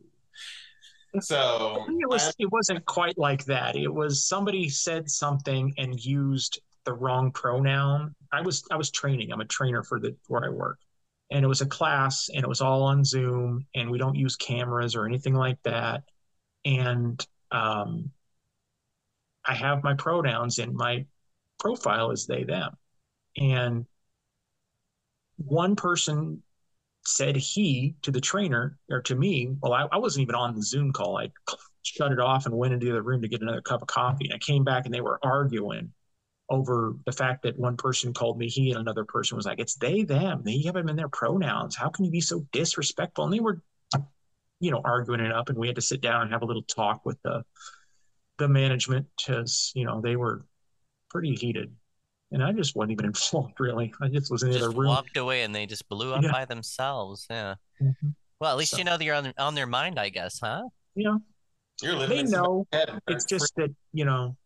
[1.21, 3.77] So it was it wasn't quite like that.
[3.77, 8.15] It was somebody said something and used the wrong pronoun.
[8.33, 9.33] I was I was training.
[9.33, 10.79] I'm a trainer for the where I work.
[11.31, 14.37] And it was a class and it was all on Zoom and we don't use
[14.37, 16.05] cameras or anything like that.
[16.65, 18.11] And um,
[19.45, 21.07] I have my pronouns in my
[21.59, 22.77] profile as they them.
[23.37, 23.87] And
[25.37, 26.43] one person
[27.05, 30.63] said he to the trainer or to me, well, I, I, wasn't even on the
[30.63, 31.19] Zoom call.
[31.19, 31.31] I
[31.83, 34.27] shut it off and went into the other room to get another cup of coffee.
[34.27, 35.93] And I came back and they were arguing
[36.49, 39.75] over the fact that one person called me he and another person was like, it's
[39.77, 40.43] they, them.
[40.45, 41.77] They have them in their pronouns.
[41.77, 43.25] How can you be so disrespectful?
[43.25, 43.63] And they were,
[44.61, 45.49] you know, arguing it up.
[45.49, 47.45] And we had to sit down and have a little talk with the
[48.39, 50.45] the management because, you know, they were
[51.11, 51.75] pretty heated
[52.33, 53.93] and I just wasn't even involved really.
[54.01, 54.89] I just was in the just other room.
[54.89, 56.33] Walked away, and they just blew up Yeah.
[56.33, 57.27] by themselves.
[57.31, 57.55] Yeah.
[57.81, 58.15] Mhm.
[58.41, 60.63] Well, at least So- you know that you're on on their mind, I guess, huh?
[60.95, 61.21] You know,
[61.83, 62.67] you're living they in know.
[63.07, 64.37] It's just that you know,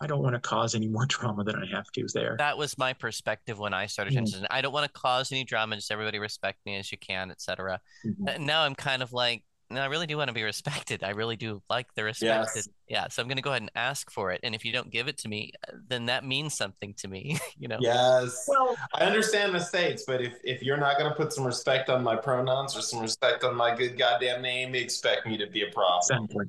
[0.00, 2.36] I don't want to cause any more drama than I have to there.
[2.38, 4.46] That was my perspective when I started Mhm.
[4.50, 5.76] I don't want to cause any drama.
[5.76, 7.80] Just everybody respect me as you can, etc.
[8.04, 8.40] Mhm.
[8.40, 11.02] Now I'm kind of like, no, I really do want to be respected.
[11.02, 12.66] I really do like the respected.
[12.88, 13.08] Yeah.
[13.08, 14.40] So I'm going to go ahead and ask for it.
[14.42, 17.38] And if you don't give it to me, uh, then that means something to me.
[17.58, 17.78] you know.
[17.80, 18.44] Yes.
[18.46, 22.02] Well, I understand mistakes, but if, if you're not going to put some respect on
[22.04, 25.70] my pronouns or some respect on my good goddamn name, expect me to be a
[25.72, 26.24] problem.
[26.24, 26.46] Exactly.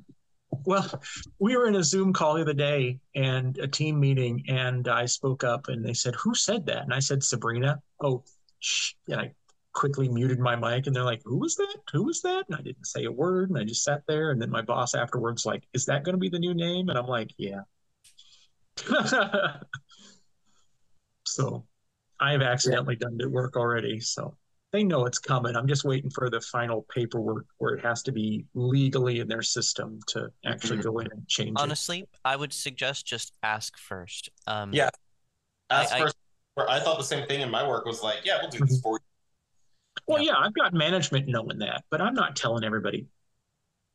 [0.64, 1.02] Well,
[1.38, 5.06] we were in a Zoom call the other day and a team meeting, and I
[5.06, 6.82] spoke up and they said, Who said that?
[6.82, 7.80] And I said, Sabrina.
[8.00, 8.22] Oh,
[8.60, 8.92] shh.
[9.08, 9.32] And I
[9.76, 11.76] quickly muted my mic and they're like, Who was that?
[11.92, 12.44] Who was that?
[12.48, 14.30] And I didn't say a word and I just sat there.
[14.32, 16.88] And then my boss afterwards, like, Is that going to be the new name?
[16.88, 17.60] And I'm like, Yeah.
[21.24, 21.64] so
[22.20, 24.00] I've accidentally done it work already.
[24.00, 24.34] So
[24.72, 25.54] they know it's coming.
[25.56, 29.42] I'm just waiting for the final paperwork where it has to be legally in their
[29.42, 31.60] system to actually go in and change it.
[31.62, 34.30] Honestly, I would suggest just ask first.
[34.46, 34.88] Um, Yeah.
[35.70, 36.16] Ask I- I- first,
[36.68, 38.66] I thought the same thing in my work was like, yeah, we'll do Mm-hmm.
[38.66, 39.05] this for you.
[40.06, 43.06] Well, yeah, I've got management knowing that, but I'm not telling everybody.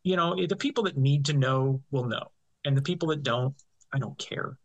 [0.04, 2.32] You know, the people that need to know will know,
[2.66, 3.56] and the people that don't,
[3.94, 4.58] I don't care.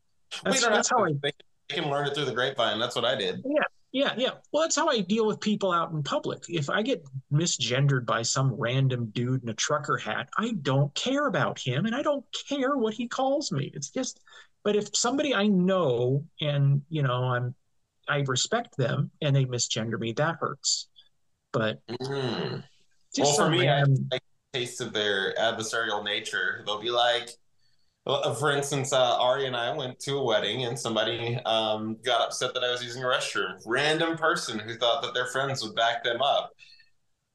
[0.45, 1.05] That's, don't that's how.
[1.05, 1.21] I can-
[1.69, 2.79] they can learn it through the grapevine.
[2.79, 3.43] That's what I did.
[3.45, 4.31] Yeah, yeah, yeah.
[4.53, 6.45] Well, that's how I deal with people out in public.
[6.49, 11.27] If I get misgendered by some random dude in a trucker hat, I don't care
[11.27, 13.73] about him and I don't care what he calls me.
[13.75, 14.21] It's just,
[14.63, 17.55] but if somebody I know and, you know, I'm,
[18.09, 20.87] I respect them and they misgender me, that hurts.
[21.57, 21.81] But
[23.15, 26.63] just Well, for me, I random, like taste of their adversarial nature.
[26.67, 27.31] They'll be like,
[28.07, 32.21] uh, for instance, uh, Ari and I went to a wedding, and somebody um, got
[32.21, 33.59] upset that I was using a restroom.
[33.65, 36.53] Random person who thought that their friends would back them up.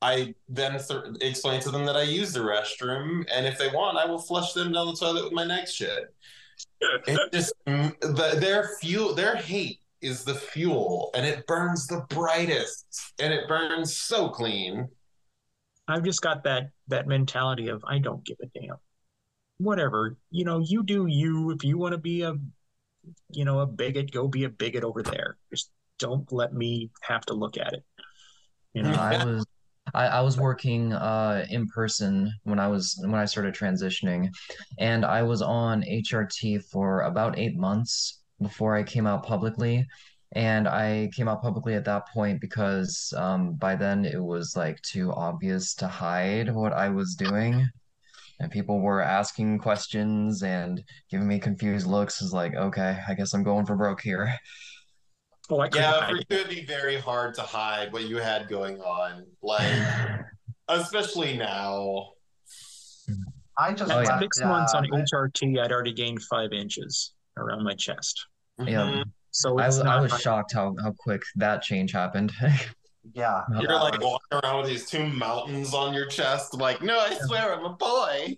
[0.04, 3.98] I then th- explained to them that I use the restroom, and if they want,
[3.98, 6.14] I will flush them down the toilet with my next shit.
[7.08, 12.06] It's just mm, the, their fuel, their hate is the fuel, and it burns the
[12.10, 14.88] brightest, and it burns so clean.
[15.88, 18.78] I've just got that that mentality of I don't give a damn.
[19.58, 21.52] Whatever, you know, you do you.
[21.52, 22.36] If you want to be a,
[23.30, 25.38] you know, a bigot, go be a bigot over there.
[25.52, 27.84] Just don't let me have to look at it.
[28.74, 29.46] You know, I was
[29.94, 34.30] I, I was working uh in person when I was when I started transitioning,
[34.80, 39.88] and I was on HRT for about eight months before I came out publicly.
[40.34, 44.82] And I came out publicly at that point because um by then it was like
[44.82, 47.68] too obvious to hide what I was doing.
[48.40, 52.22] And people were asking questions and giving me confused looks.
[52.22, 54.34] Is like, okay, I guess I'm going for broke here.
[55.50, 56.26] oh, I Yeah, for it.
[56.30, 59.70] you it'd be very hard to hide what you had going on, like
[60.70, 62.14] especially now.
[63.60, 64.12] I just Oh, yeah.
[64.12, 68.28] left, Six months on uh, HRT, I'd already gained five inches around my chest.
[68.60, 68.82] Yeah.
[68.82, 69.04] Mhm.
[69.32, 72.32] So I it's was I was like- shocked how how quick that change happened.
[73.14, 73.42] yeah.
[73.54, 77.18] You're yeah, like walking around with these two mountains on your chest, like, no, I
[77.22, 78.38] swear I'm a boy.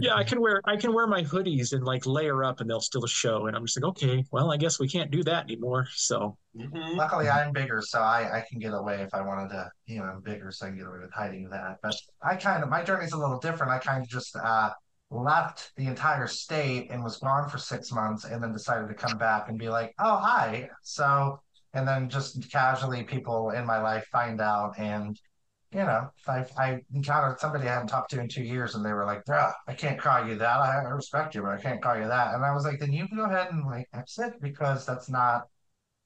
[0.00, 2.80] Yeah, I can wear I can wear my hoodies and like layer up, and they'll
[2.80, 3.46] still show.
[3.46, 5.88] And I'm just like, okay, well, I guess we can't do that anymore.
[5.94, 6.94] So Mhm.
[6.96, 9.70] Luckily, I'm bigger, so I, I can get away if I wanted to.
[9.86, 11.78] You know, I'm bigger, so I can get away with hiding that.
[11.82, 13.72] But I kind of my journey's a little different.
[13.72, 14.70] I kind of just uh,
[15.10, 19.18] left the entire state and was gone for six months, and then decided to come
[19.18, 20.68] back and be like, oh hi.
[20.82, 21.40] So
[21.74, 25.18] and then just casually people in my life find out and
[25.70, 28.92] you know, I, I encountered somebody I hadn't talked to in two years and they
[28.92, 30.60] were like, bruh, I can't call you that.
[30.60, 32.34] I, respect you, but I can't call you that.
[32.34, 35.42] And I was like, then you can go ahead and like exit because that's not,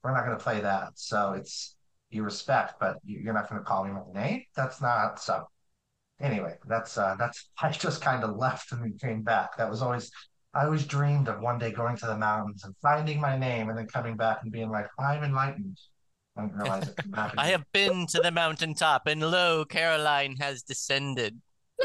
[0.03, 0.89] we're not going to play that.
[0.95, 1.77] So it's,
[2.09, 4.43] you respect, but you're not going to call me my name.
[4.53, 5.47] That's not, so
[6.21, 9.57] anyway, that's, uh, that's, I just kind of left and came back.
[9.57, 10.11] That was always,
[10.53, 13.77] I always dreamed of one day going to the mountains and finding my name and
[13.77, 15.79] then coming back and being like, I'm enlightened.
[16.37, 16.99] I didn't realize it.
[17.37, 21.39] I have been to the mountaintop, and lo, Caroline has descended.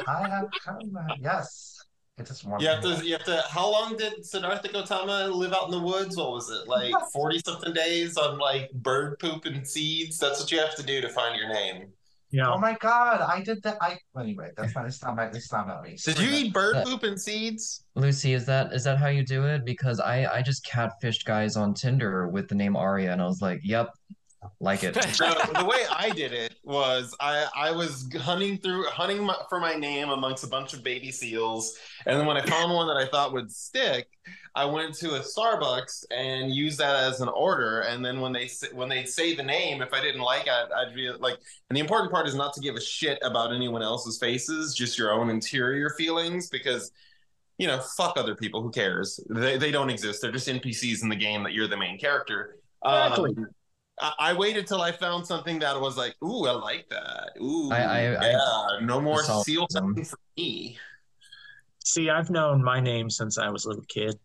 [0.07, 1.19] I have come back.
[1.21, 1.79] Yes.
[2.19, 2.61] It is warm.
[2.61, 3.07] You have to.
[3.07, 3.45] You have to.
[3.49, 6.17] How long did Siddhartha Gautama live out in the woods?
[6.17, 6.93] What was it like?
[7.13, 10.19] Forty something days on like bird poop and seeds.
[10.19, 11.93] That's what you have to do to find your name.
[12.31, 12.53] Yeah.
[12.53, 13.79] Oh my god, I did that.
[13.81, 14.87] I anyway, that's not.
[14.87, 15.25] It's not my.
[15.27, 15.97] It's not about me.
[16.05, 16.85] Did you eat bird Yeah.
[16.85, 17.85] poop and seeds?
[17.97, 19.65] Lusi, is that is that how you do it?
[19.65, 23.41] Because I I just catfished guys on Tinder with the name Ariya, and I was
[23.41, 23.89] like, "Yep,
[24.61, 29.25] like it." No, the way I did it was I I was hunting through hunting
[29.25, 31.77] my, for my name amongst a bunch of baby seals,
[32.07, 34.09] and then when I found one that I thought would stick,
[34.55, 37.83] I went to a Starbucks and used that as an order.
[37.83, 40.95] And then when they when they say the name, if I didn't like it, I'd
[40.95, 41.39] be like.
[41.71, 44.99] And the important part is not to give a shit about anyone else's faces, just
[44.99, 46.93] your own interior feelings, because.
[47.61, 48.63] You know, fuck other people.
[48.63, 49.19] Who cares?
[49.29, 50.23] They, they don't exist.
[50.23, 52.59] They're just NPCs in the game that you're the main character.
[52.85, 53.35] Exactly.
[53.37, 53.47] Um,
[54.01, 57.31] I, I waited till I found something that was like, ooh, I like that.
[57.41, 59.85] Ooh, I- I- I- yeah, no more saw seal them.
[59.87, 60.79] hunting for me.
[61.85, 64.19] See, I've known my name since I was a little kid.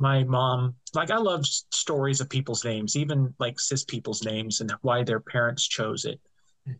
[0.00, 4.72] My mom, like, I love stories of people's names, even like cis people's names and
[4.82, 6.20] why their parents chose it.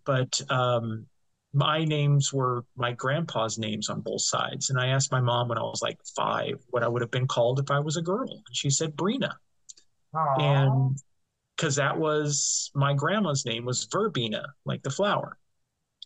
[0.05, 1.07] But um,
[1.53, 4.71] my names were my grandpa's names on both sides.
[4.71, 7.27] And I asked my mom when I was like five what I would have been
[7.27, 8.31] called if I was a girl.
[8.31, 9.33] And she said Brina.
[10.15, 10.41] Aw.
[10.41, 10.99] And
[11.59, 15.37] because that was my grandma's name was Verbena, like the flower.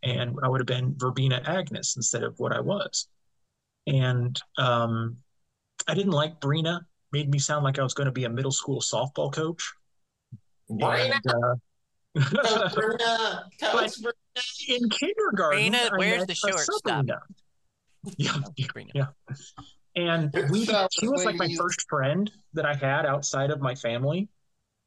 [0.02, 3.06] And I would have been Verbena Agnes instead of what I was.
[3.86, 5.18] And um,
[5.86, 6.80] I didn't like Brina.
[7.12, 9.70] Made me sound like I was going to be a middle school softball coach.
[10.70, 14.68] Brina, And, uh, Brina, Coach Brina.
[14.68, 16.80] in kindergarten, Brina, I where's the a shortstop?
[16.80, 17.20] Sabrina.
[18.16, 18.36] Yeah,
[18.74, 18.90] Brina.
[18.94, 19.06] yeah.
[19.94, 23.60] And we, That she was was like my first friend that I had outside of
[23.60, 24.28] my family.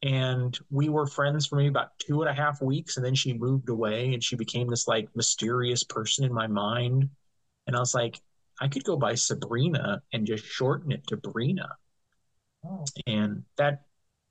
[0.05, 2.95] And we were friends for maybe about two and a half weeks.
[2.95, 7.09] And then she moved away and she became this like mysterious person in my mind.
[7.65, 8.21] And I was like,
[8.61, 11.67] I could go by Sabrina and just shorten it to Brina.
[12.63, 12.85] Oh.
[13.07, 13.81] And that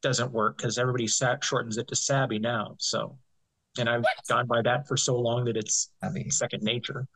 [0.01, 2.77] doesn't work because everybody sat shortens it to Sabby now.
[2.79, 3.19] So,
[3.77, 6.31] and I've gone by that for so long that it's Abby.
[6.31, 7.09] second nature.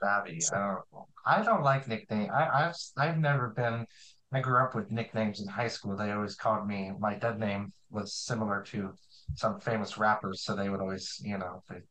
[0.00, 0.40] Babby.
[0.50, 1.06] I don't.
[1.26, 2.30] I don't like nickname.
[2.32, 3.86] I, I've I've never been.
[4.32, 5.96] I grew up with nicknames in high school.
[5.96, 6.92] They always called me.
[6.98, 8.92] My dead name was similar to
[9.34, 11.62] some famous rappers, so they would always, you know.
[11.68, 11.82] They,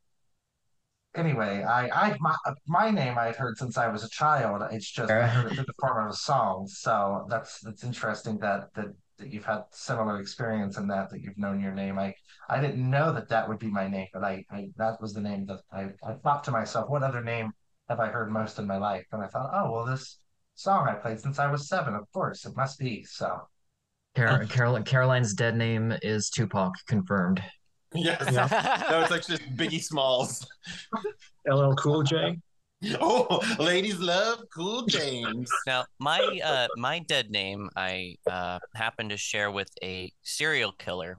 [1.15, 2.35] anyway, I I my,
[2.67, 4.61] my name I'd heard since I was a child.
[4.71, 6.67] It's just I heard it the form of a song.
[6.67, 8.87] So that's that's interesting that that.
[9.17, 11.97] That you've had similar experience in that, that you've known your name.
[11.97, 12.13] I
[12.49, 15.21] I didn't know that that would be my name, but I, I that was the
[15.21, 17.53] name that I, I thought to myself, what other name
[17.87, 19.05] have I heard most in my life?
[19.13, 20.19] And I thought, oh, well, this
[20.55, 23.03] song I played since I was seven, of course, it must be.
[23.03, 23.41] So,
[24.15, 27.43] Car- Carol- Caroline's dead name is Tupac, confirmed.
[27.93, 28.27] Yes.
[28.31, 28.83] Yeah.
[28.89, 30.45] No, it's like just Biggie Smalls.
[31.47, 32.39] LL Cool J.
[32.99, 35.49] Oh, ladies love Cool James.
[35.67, 41.17] Now, my uh, my dead name I uh, happen to share with a serial killer,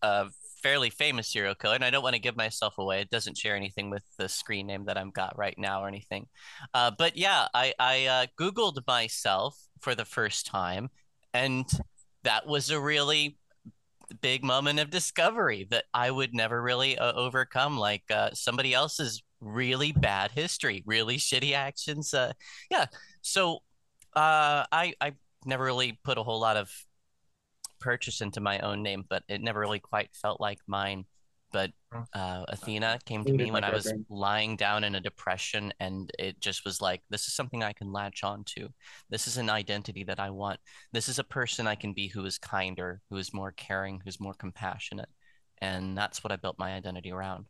[0.00, 0.28] a
[0.62, 3.00] fairly famous serial killer, and I don't want to give myself away.
[3.00, 6.26] It doesn't share anything with the screen name that I've got right now or anything.
[6.74, 10.90] Uh, but yeah, I I uh, googled myself for the first time,
[11.34, 11.68] and
[12.24, 13.36] that was a really
[14.20, 17.78] big moment of discovery that I would never really uh, overcome.
[17.78, 22.12] Like uh, somebody else's really bad history, really shitty actions.
[22.12, 22.32] Uh,
[22.70, 22.86] yeah.
[23.22, 23.58] So
[24.14, 25.12] uh, I I
[25.44, 26.70] never really put a whole lot of
[27.80, 31.04] purchase into my own name, but it never really quite felt like mine.
[31.52, 31.72] But
[32.14, 36.40] uh, Athena came to me when I was lying down in a depression, and it
[36.40, 38.68] just was like, this is something I can latch on to.
[39.08, 40.60] This is an identity that I want.
[40.92, 44.20] This is a person I can be who is kinder, who is more caring, who's
[44.20, 45.08] more compassionate.
[45.58, 47.46] And that's what I built my identity around.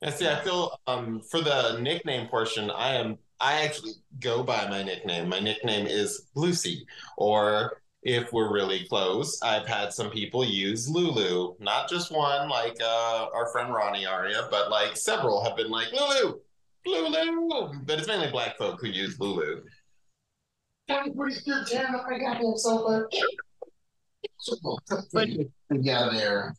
[0.00, 4.68] Yeah, see, I feel um for the nickname portion, I am I actually go by
[4.68, 5.28] my nickname.
[5.28, 6.84] My nickname is Lusi,
[7.16, 11.54] or if we're really close, I've had some people use Lulu.
[11.58, 15.92] Not just one, like uh, our friend Ronnie Aria, but like several have been like
[15.92, 16.38] Lulu,
[16.86, 17.72] Lulu.
[17.84, 19.62] But it's mainly black folk who use Lulu.
[20.88, 22.00] Daddy, what is your channel?
[22.10, 23.14] I got him so much.
[25.12, 25.28] But
[25.82, 26.54] Get out of there.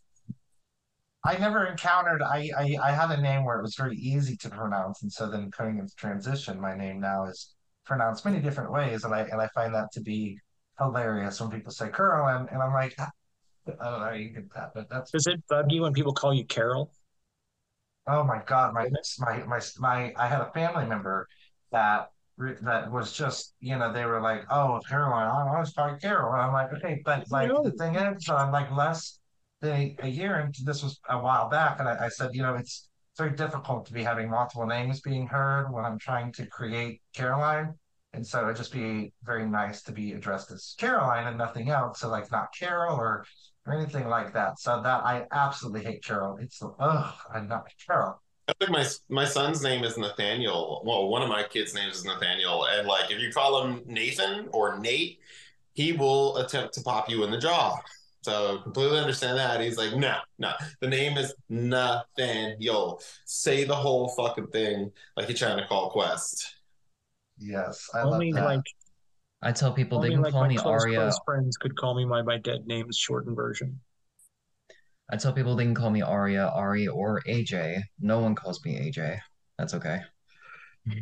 [1.26, 2.22] I never encountered.
[2.22, 5.30] I, I I had a name where it was very easy to pronounce, and so
[5.30, 7.54] then coming into transition, my name now is
[7.86, 10.40] pronounced many different ways, and I and I find that to be
[10.82, 13.12] hilarious when people say Caroline, and I'm like, "Ah,
[13.68, 16.14] I don't know how you get that, but that's does it bug you when people
[16.14, 16.92] call you Carol?
[18.08, 18.88] oh my God, my
[19.20, 20.14] my my my.
[20.18, 21.28] I had a family member
[21.72, 22.12] that
[22.62, 26.34] that was just you know they were like, oh Caroline, I want to start Carol,
[26.34, 27.64] and I'm like, okay, but like No.
[27.64, 29.20] the thing is, so I'm like less
[29.62, 32.42] than a, a year into this was a while back, and I, I said, you
[32.42, 36.46] know, it's very difficult to be having multiple names being heard when I'm trying to
[36.48, 37.76] create Caroline.
[38.14, 42.02] And so it'd just be very nice to be addressed as Caroline and nothing else.
[42.02, 43.26] So like not Carol or
[43.66, 44.60] or anything like that.
[44.60, 46.38] So that I absolutely hate Carol.
[46.38, 48.22] It's ugh, I'm not Carol.
[48.48, 50.82] I think my my son's name is Nathaniel.
[50.86, 54.50] Well, one of my kids' names is Nathaniel, and like if you call him Nathan
[54.52, 55.20] or Nate,
[55.74, 57.78] he will attempt to pop you in the jaw.
[58.24, 59.62] So completely understand that.
[59.62, 60.54] He's like, no, no.
[60.80, 63.02] The name is Nathaniel.
[63.26, 66.61] Say the whole fucking thing like you're trying to call Quest.
[67.42, 68.46] Yes, I love Only that.
[68.46, 68.62] like
[69.42, 70.98] I tell people they can like call my me close, Ariya.
[70.98, 73.80] close friends could call me by my dead name's shortened version.
[75.12, 77.82] I tell people they can call me Ariya, Ari, or AJ.
[78.00, 79.20] No one calls me AJ.
[79.58, 80.02] That's okay.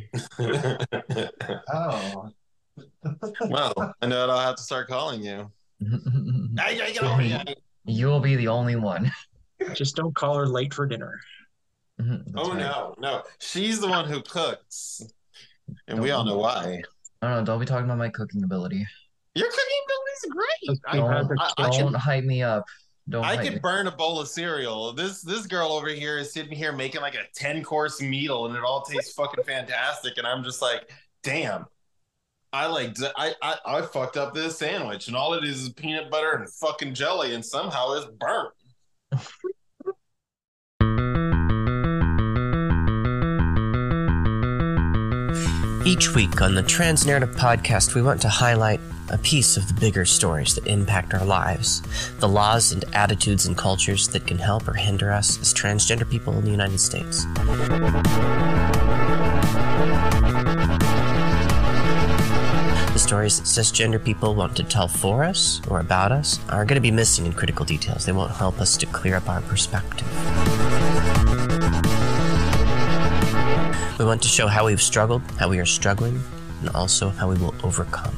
[1.71, 2.29] Oh,
[3.49, 5.51] well, I know what I'll have to start calling you.
[6.59, 6.93] Hey, hey,
[7.29, 7.57] get.
[7.85, 9.11] You'll be the only one.
[9.73, 11.19] Just don't call her late for dinner.
[11.97, 12.59] That's Oh right.
[12.59, 13.23] no, no.
[13.39, 15.01] She's the one who cooks.
[15.87, 16.81] And we all know why.
[17.21, 17.45] I don't know.
[17.45, 18.85] Don't be talking about my cooking ability.
[19.35, 20.81] Your cooking ability's great.
[20.93, 22.65] Don't- Don't, I, I don't can hype me up.
[23.09, 23.59] Don't I hype can me.
[23.59, 24.93] burn a bowl of cereal.
[24.93, 28.55] This this girl over here is sitting here making like a 10 course meal and
[28.55, 30.17] it all tastes fucking fantastic.
[30.17, 30.91] And I'm just like,
[31.23, 31.65] damn.
[32.53, 36.09] I like I, I I fucked up this sandwich and all it is is peanut
[36.09, 38.53] butter and fucking jelly and somehow it's burnt.
[45.89, 48.79] Each week on the Transnarrative Podcast, we want to highlight
[49.09, 51.81] a piece of the bigger stories that impact our lives,
[52.19, 56.37] the laws and attitudes and cultures that can help or hinder us as transgender people
[56.37, 57.25] in the United States.
[62.93, 66.75] The stories that cisgender people want to tell for us or about us are going
[66.75, 68.05] to be missing in critical details.
[68.05, 70.07] They won't help us to clear up our perspective.
[73.99, 76.23] We want to show how we've struggled, how we are struggling,
[76.61, 78.15] and also how we will overcome.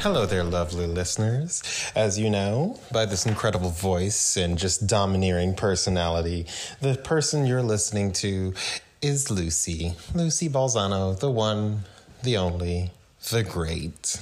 [0.00, 1.62] Hello there, lovely listeners.
[1.96, 6.44] As you know, by this incredible voice and just domineering personality,
[6.82, 8.52] the person you're listening to
[9.00, 9.94] is Lusi.
[10.12, 11.84] Lusi Balzano, the one,
[12.22, 12.90] the only,
[13.30, 14.20] the great.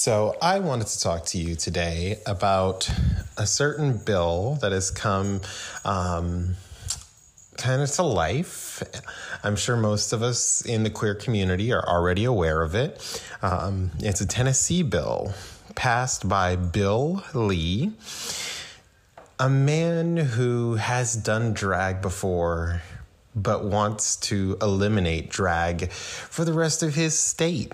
[0.00, 2.88] So, I wanted to talk to you today about
[3.36, 5.40] a certain bill that has come
[5.84, 6.54] um,
[7.56, 8.80] kind of to life.
[9.42, 13.20] I'm sure most of us in the queer community are already aware of it.
[13.42, 15.34] Um, it's a Tennessee bill
[15.74, 17.90] passed by Bill Lee,
[19.40, 22.82] a man who has done drag before
[23.34, 27.72] but wants to eliminate drag for the rest of his state.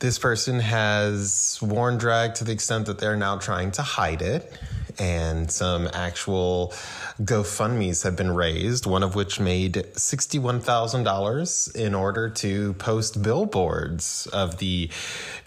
[0.00, 4.56] This person has worn drag to the extent that they're now trying to hide it,
[4.96, 6.72] and some actual
[7.20, 14.58] GoFundMe's have been raised, one of which made $61,000 in order to post billboards of
[14.58, 14.88] the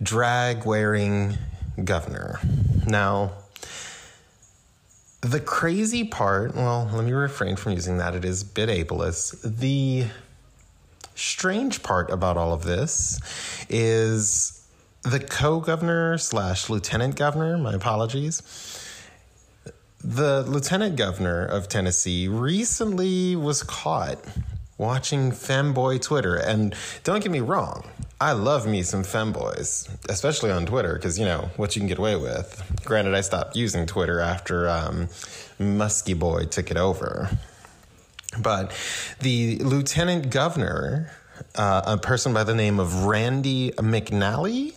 [0.03, 1.37] drag wearing
[1.85, 2.41] governor.
[2.85, 3.31] Now,
[5.21, 9.59] the crazy part, well, let me refrain from using that, it is a bit ableist.
[9.59, 10.07] The
[11.21, 13.19] strange part about all of this
[13.69, 14.67] is
[15.03, 18.41] the co-governor slash lieutenant governor my apologies
[20.03, 24.17] the lieutenant governor of tennessee recently was caught
[24.79, 26.35] watching femboy twitter.
[26.35, 27.87] And don't get me wrong
[28.19, 31.99] i love me some femboys especially on twitter because you know what you can get
[31.99, 32.81] away with.
[32.83, 35.07] Granted i stopped using twitter after um,
[35.59, 37.29] muskie boy took it over
[38.39, 38.71] but
[39.19, 41.11] the lieutenant governor,
[41.55, 44.75] uh, a person by the name of Randy McNally,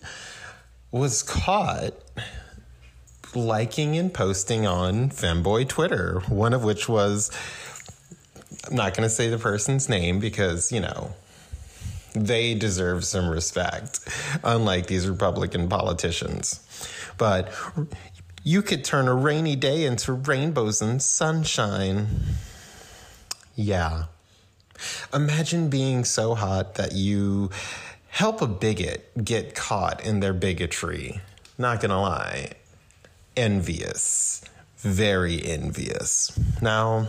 [0.91, 1.95] was caught
[3.35, 7.31] liking and posting on Femboy Twitter, one of which was,
[8.69, 11.15] I'm not going to say the person's name because, you know,
[12.15, 14.01] they deserve some respect,
[14.45, 16.61] unlike these Republican politicians.
[17.19, 17.53] But
[18.45, 22.07] you could turn a rainy day into rainbows and sunshine.
[23.57, 24.05] Yeah,
[25.13, 27.51] Imagine being so hot that you
[28.09, 31.21] help a bigot get caught in their bigotry.
[31.59, 32.53] Not gonna lie,
[33.37, 34.43] envious.
[34.79, 36.39] Very envious.
[36.61, 37.09] Now,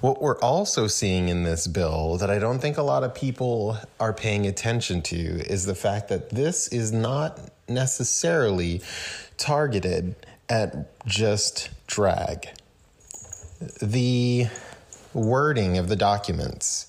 [0.00, 3.78] what we're also seeing in this bill that I don't think a lot of people
[3.98, 7.38] are paying attention to is the fact that this is not
[7.68, 8.82] necessarily
[9.36, 10.14] targeted
[10.48, 12.48] at just drag.
[13.82, 14.48] The
[15.12, 16.86] wording of the documents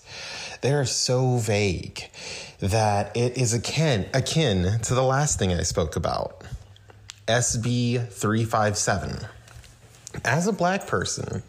[0.62, 2.10] they are so vague
[2.60, 6.44] that it is akin akin to the last thing I spoke about.
[7.28, 9.28] SB 357.
[10.24, 11.42] As a black person,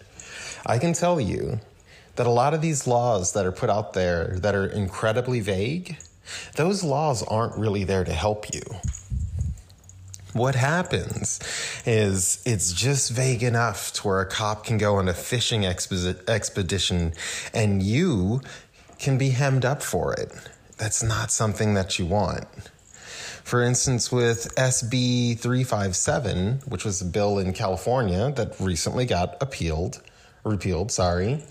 [0.64, 1.60] I can tell you
[2.16, 5.98] that a lot of these laws that are put out there that are incredibly vague,
[6.56, 8.62] those laws aren't really there to help you.
[10.32, 11.40] What happens
[11.84, 16.26] is it's just vague enough to where a cop can go on a fishing expo-
[16.26, 17.12] expedition
[17.52, 18.40] and you
[18.98, 20.32] can be hemmed up for it.
[20.78, 22.46] That's not something that you want.
[23.44, 30.00] For instance, with SB 357, which was a bill in California that recently got appealed,
[30.44, 31.42] repealed, sorry.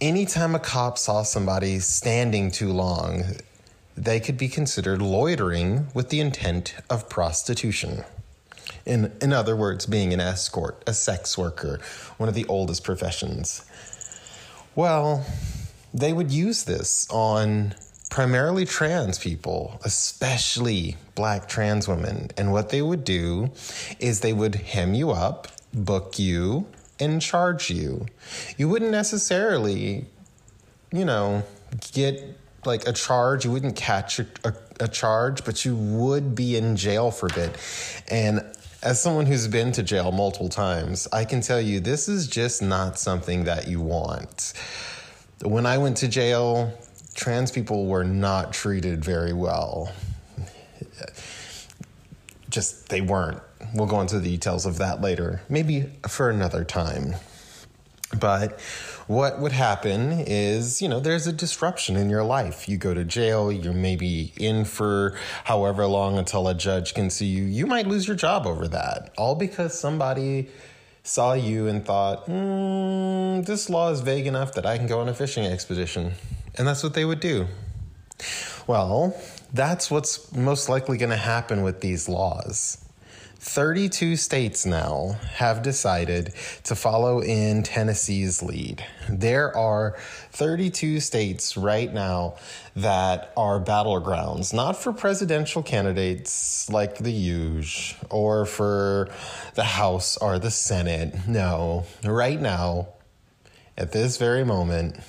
[0.00, 3.24] Anytime a cop saw somebody standing too long,
[3.96, 8.04] they could be considered loitering with the intent of prostitution.
[8.84, 11.80] In, in other words, being an escort, a sex worker,
[12.16, 13.64] one of the oldest professions.
[14.74, 15.26] Well,
[15.92, 17.74] they would use this on
[18.10, 22.30] primarily trans people, especially black trans women.
[22.36, 23.50] And what they would do
[23.98, 26.66] is they would hem you up, book you,
[26.98, 28.06] and charge you.
[28.56, 30.06] You wouldn't necessarily,
[30.92, 31.42] you know,
[31.92, 33.44] get like a charge.
[33.44, 37.32] You wouldn't catch a, a, a charge, but you would be in jail for a
[37.32, 37.56] bit.
[38.08, 38.44] And
[38.82, 42.62] as someone who's been to jail multiple times, I can tell you this is just
[42.62, 44.52] not something that you want.
[45.42, 46.72] When I went to jail,
[47.14, 49.92] trans people were not treated very well.
[52.48, 53.40] Just they weren't.
[53.74, 57.14] We'll go into the details of that later, maybe for another time.
[58.18, 58.60] But
[59.06, 62.68] what would happen is, you know, there's a disruption in your life.
[62.68, 67.26] You go to jail, you're maybe in for however long until a judge can see
[67.26, 67.44] you.
[67.44, 70.48] You might lose your job over that, all because somebody
[71.02, 75.08] saw you and thought, mm, this law is vague enough that I can go on
[75.08, 76.12] a fishing expedition.
[76.56, 77.46] And that's what they would do.
[78.66, 79.20] Well,
[79.52, 82.81] that's what's most likely going to happen with these laws.
[83.42, 86.32] 32 states now have decided
[86.62, 88.86] to follow in Tennessee's lead.
[89.08, 89.96] There are
[90.30, 92.36] 32 states right now
[92.76, 99.08] that are battlegrounds, not for presidential candidates like the huge or for
[99.54, 101.26] the House or the Senate.
[101.26, 102.90] No, right now,
[103.76, 105.00] at this very moment,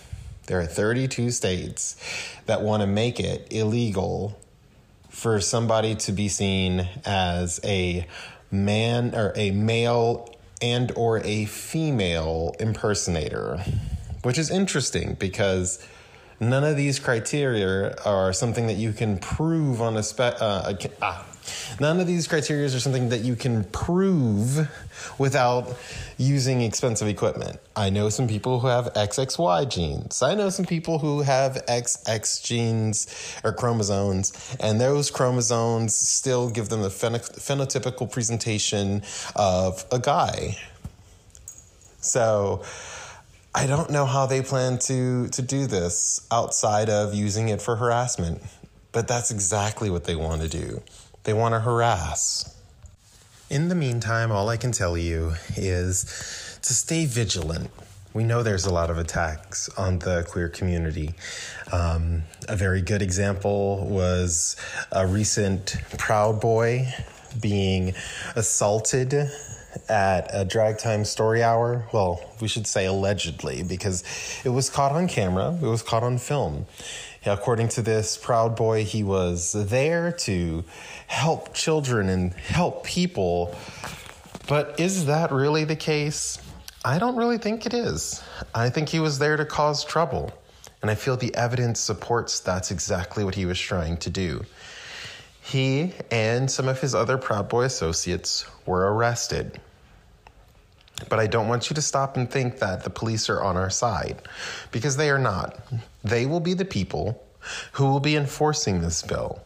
[0.48, 1.96] there are 32 states
[2.48, 4.40] that want to make it illegal
[5.24, 8.06] for somebody to be seen as a
[8.52, 10.30] man or a male
[10.62, 13.64] and or a female impersonator
[14.24, 15.88] which is interesting because
[16.42, 21.26] none of these criteria are something that you can prove on a spe- uh, ah,
[21.80, 24.70] None of these criteria are something that you can prove
[25.18, 25.76] without
[26.18, 27.60] using expensive equipment.
[27.76, 30.22] I know some people who have XXY genes.
[30.22, 33.08] I know some people who have XX genes
[33.44, 39.02] or chromosomes, and those chromosomes still give them the phenotypical presentation
[39.36, 40.58] of a guy.
[42.00, 42.64] So,
[43.56, 47.76] I don't know how they plan to to do this outside of using it for
[47.76, 48.42] harassment,
[48.92, 50.82] but that's exactly what they want to do.
[51.24, 52.54] They want to harass.
[53.50, 57.70] In the meantime, all I can tell you is to stay vigilant.
[58.14, 61.14] We know there's a lot of attacks on the queer community.
[61.72, 64.56] Um, a very good example was
[64.92, 66.88] a recent Proud Boy
[67.42, 67.94] being
[68.36, 69.14] assaulted
[69.90, 71.88] at a drag time story hour.
[71.94, 74.04] Well, we should say allegedly because
[74.44, 76.66] it was caught on camera, it was caught on film.
[77.26, 80.66] According to this Proud Boy, he was there to
[81.08, 83.56] help children and help people.
[84.48, 86.38] But is that really the case?
[86.84, 88.22] I don't really think it is.
[88.54, 90.34] I think he was there to cause trouble.
[90.82, 94.44] And I feel the evidence supports that's exactly what he was trying to do.
[95.42, 99.62] He and some of his other Proud Boy associates were arrested.
[101.10, 103.70] But I don't want you to stop and think that the police are on our
[103.70, 104.22] side,
[104.72, 105.60] because they are not.
[106.04, 107.24] They will be the people
[107.74, 109.42] who will be enforcing this bill.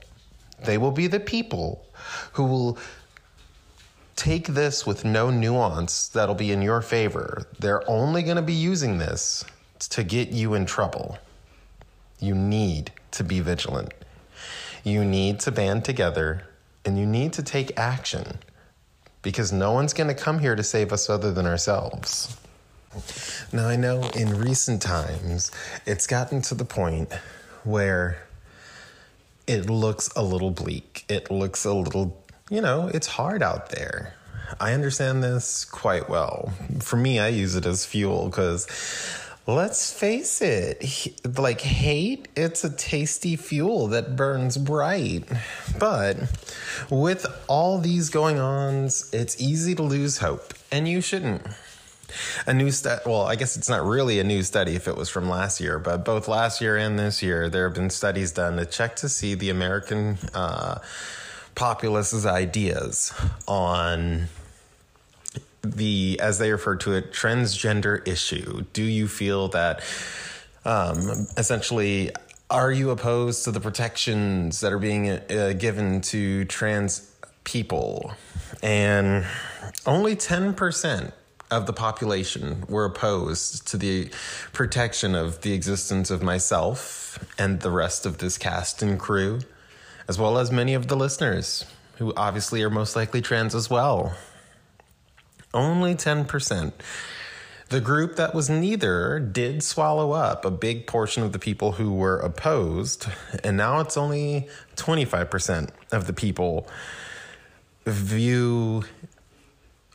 [0.64, 1.86] They will be the people
[2.34, 2.78] who will
[4.16, 7.48] take this with no nuance that'll be in your favor.
[7.60, 9.46] They're only going to be using this
[9.80, 11.18] to get you in trouble.
[12.20, 13.94] You need to be vigilant.
[14.84, 16.48] You need to band together
[16.84, 18.40] and you need to take action
[19.22, 22.38] because no one's going to come here to save us other than ourselves.
[23.52, 25.52] Now, I know in recent times
[25.86, 27.12] it's gotten to the point
[27.64, 28.18] where
[29.46, 31.06] it looks a little bleak.
[31.10, 34.14] It looks a little, you know, it's hard out there.
[34.60, 36.54] I understand this quite well.
[36.80, 38.66] For me, I use it as fuel because
[39.48, 40.86] let's face it,
[41.38, 45.24] like hate, it's a tasty fuel that burns bright.
[45.80, 46.18] But
[46.90, 51.42] with all these going ons, it's easy to lose hope, and you shouldn't.
[52.46, 55.10] A new study, well, I guess it's not really a new study if it was
[55.10, 58.58] from last year, but both last year and this year, there have been studies done
[58.58, 60.80] to check to see the American uh,
[61.56, 63.14] populace's ideas
[63.48, 64.28] on
[65.62, 68.64] the, as they refer to it, transgender issue.
[68.74, 69.82] Do you feel that
[70.66, 72.12] um, essentially
[72.50, 77.12] are you opposed to the protections that are being uh, given to trans
[77.44, 78.14] people?
[78.64, 79.26] And
[79.86, 81.12] only 10%
[81.52, 84.10] of the population were opposed to the
[84.54, 89.40] protection of the existence of myself and the rest of this cast and crew,
[90.08, 91.66] as well as many of the listeners
[91.98, 94.16] who obviously are most likely trans as well.
[95.58, 96.72] Only 10%.
[97.70, 101.92] The group that was neither did swallow up a big portion of the people who
[101.94, 103.08] were opposed,
[103.44, 106.68] and now it's only 25% of the people
[107.88, 108.84] view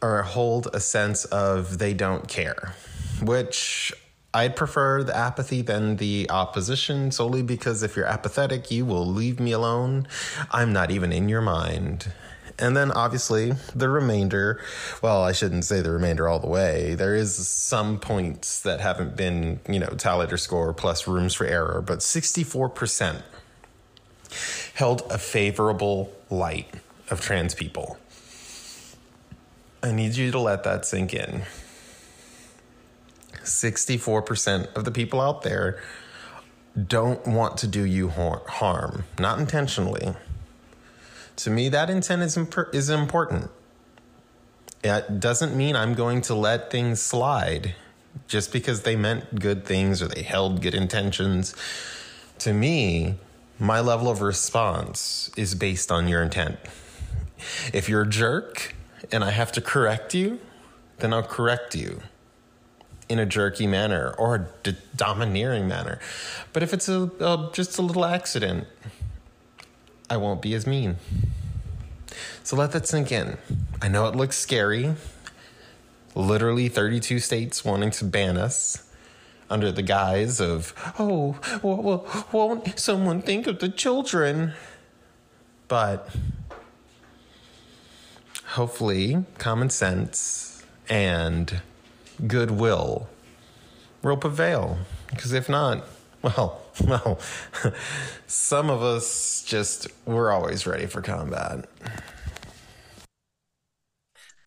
[0.02, 2.74] or hold a sense of they don't care,
[3.22, 3.92] which
[4.34, 9.38] I'd prefer the apathy than the opposition solely because if you're apathetic, you will leave
[9.38, 10.08] me alone.
[10.50, 12.12] I'm not even in your mind.
[12.58, 14.60] And then obviously the remainder,
[15.00, 16.94] well, I shouldn't say the remainder all the way.
[16.94, 21.46] There is some points that haven't been, you know, tallied or score plus rooms for
[21.46, 23.22] error, but 64%
[24.74, 26.74] held a favorable light
[27.10, 27.98] of trans people.
[29.82, 31.42] I need you to let that sink in.
[33.42, 35.82] 64% of the people out there
[36.86, 40.14] don't want to do you harm, not intentionally.
[41.36, 43.50] To me, that intent is, imp- is important.
[44.84, 47.74] It doesn't mean I'm going to let things slide
[48.26, 51.54] just because they meant good things or they held good intentions.
[52.40, 53.16] To me,
[53.58, 56.58] my level of response is based on your intent.
[57.72, 58.74] If you're a jerk,
[59.10, 60.38] and I have to correct you,
[60.98, 62.02] then I'll correct you
[63.08, 65.98] in a jerky manner or a d- domineering manner.
[66.52, 68.66] But if it's a, a just a little accident,
[70.12, 70.96] I won't be as mean.
[72.42, 73.38] So let that sink in.
[73.80, 74.94] I know it looks scary.
[76.14, 78.86] Literally 32 states wanting to ban us
[79.48, 84.52] under the guise of, oh, well, won't someone think of the children?
[85.66, 86.14] But
[88.48, 91.62] hopefully, common sense and
[92.26, 93.08] goodwill
[94.02, 94.76] will prevail.
[95.08, 95.86] Because if not,
[96.20, 97.18] well, well,
[98.26, 101.68] some of us just, we're always ready for combat.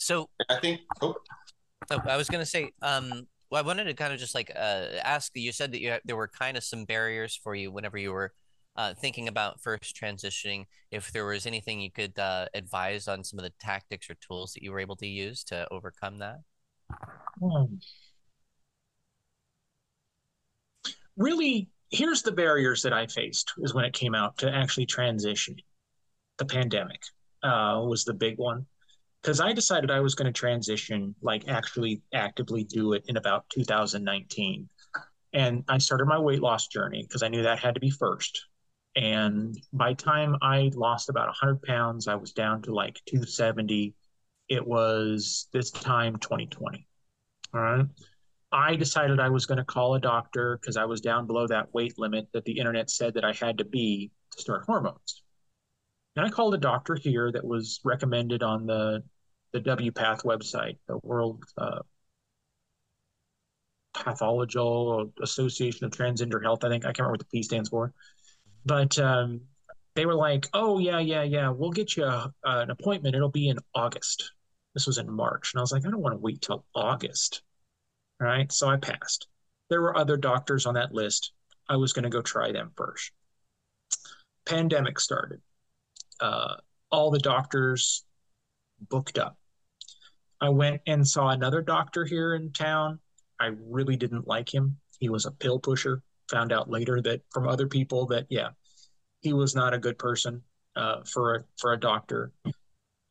[0.05, 0.81] So I think.
[1.01, 1.15] Oh.
[1.89, 4.85] oh I was gonna say, um, well, I wanted to kind of just like uh,
[5.03, 5.31] ask.
[5.33, 8.31] You said that you there were kind of some barriers for you whenever you were
[8.75, 13.39] uh, thinking about first transitioning, if there was anything you could uh, advise on some
[13.39, 16.41] of the tactics or tools that you were able to use to overcome that?
[17.41, 17.75] Hmm.
[21.17, 25.55] Really, here's the barriers that I faced is when it came out to actually transition.
[26.37, 27.01] The pandemic
[27.43, 28.65] uh, was the big one
[29.21, 33.49] because I decided I was going to transition, like actually actively do it in about
[33.49, 34.69] 2019.
[35.33, 38.45] And I started my weight loss journey because I knew that had to be first.
[38.95, 43.95] And by time I lost about 100 pounds, I was down to like 270.
[44.47, 46.87] It was this time 2020.
[47.53, 47.85] All right.
[48.55, 51.73] I decided I was going to call a doctor because I was down below that
[51.73, 55.23] weight limit that the internet said that I had to be to start hormones.
[56.15, 59.03] And I called a doctor here that was recommended on the
[59.51, 61.79] the WPATH website, the World uh,
[63.93, 66.63] Pathological Association of Transgender Health.
[66.63, 67.93] I think I can't remember what the P stands for.
[68.65, 69.41] But um,
[69.95, 73.15] they were like, "Oh yeah, yeah, yeah, we'll get you a, uh, an appointment.
[73.15, 74.31] It'll be in August."
[74.73, 77.41] This was in March, and I was like, "I don't want to wait till August."
[78.19, 79.27] Right, so I passed.
[79.69, 81.31] There were other doctors on that list.
[81.67, 83.11] I was going to go try them first.
[84.45, 85.41] Pandemic started.
[86.19, 86.55] Uh,
[86.91, 88.05] all the doctors
[88.89, 89.37] booked up.
[90.39, 92.99] I went and saw another doctor here in town.
[93.39, 94.77] I really didn't like him.
[94.99, 96.01] He was a pill pusher.
[96.31, 98.49] Found out later that from other people that yeah,
[99.21, 100.41] he was not a good person
[100.75, 102.31] uh, for a for a doctor.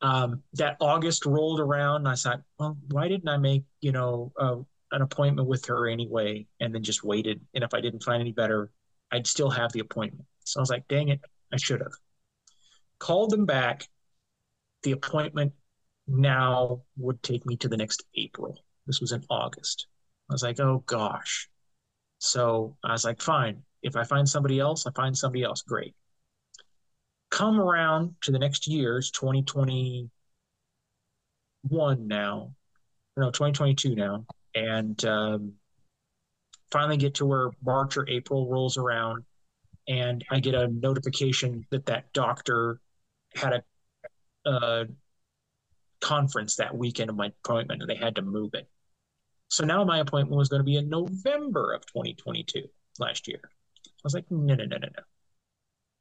[0.01, 4.33] Um, that August rolled around, and I thought, well, why didn't I make you know
[4.37, 4.57] uh,
[4.91, 7.41] an appointment with her anyway, and then just waited?
[7.53, 8.71] And if I didn't find any better,
[9.11, 10.25] I'd still have the appointment.
[10.45, 11.21] So I was like, dang it,
[11.51, 11.93] I should have
[12.99, 13.87] called them back.
[14.83, 15.53] The appointment
[16.07, 18.57] now would take me to the next April.
[18.87, 19.87] This was in August.
[20.29, 21.49] I was like, oh gosh.
[22.19, 23.63] So I was like, fine.
[23.81, 25.61] If I find somebody else, I find somebody else.
[25.61, 25.95] Great.
[27.31, 30.09] Come around to the next year's 2021
[32.07, 32.53] now,
[33.17, 34.25] no, 2022 now,
[34.55, 35.53] and um,
[36.71, 39.23] finally get to where March or April rolls around,
[39.87, 42.79] and I get a notification that that doctor
[43.35, 43.53] had
[44.45, 44.85] a, a
[46.01, 48.67] conference that weekend of my appointment, and they had to move it.
[49.49, 52.63] So now my appointment was going to be in November of 2022
[52.99, 53.41] last year.
[53.43, 55.03] I was like, no, no, no, no, no.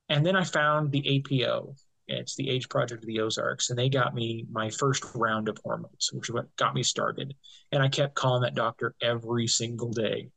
[0.09, 1.75] And then I found the APO.
[2.07, 5.59] It's the AIDS Project of the Ozarks, and they got me my first round of
[5.65, 7.35] hormones, which is what got me started.
[7.73, 10.29] And I kept calling that doctor every single day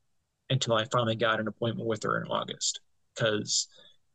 [0.49, 2.79] until I finally got an appointment with her in August.
[3.13, 3.67] Because,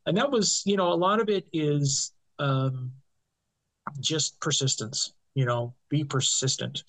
[0.05, 2.91] and that was, you know, a lot of it is um,
[3.99, 5.13] just persistence.
[5.35, 6.83] You know, be persistent.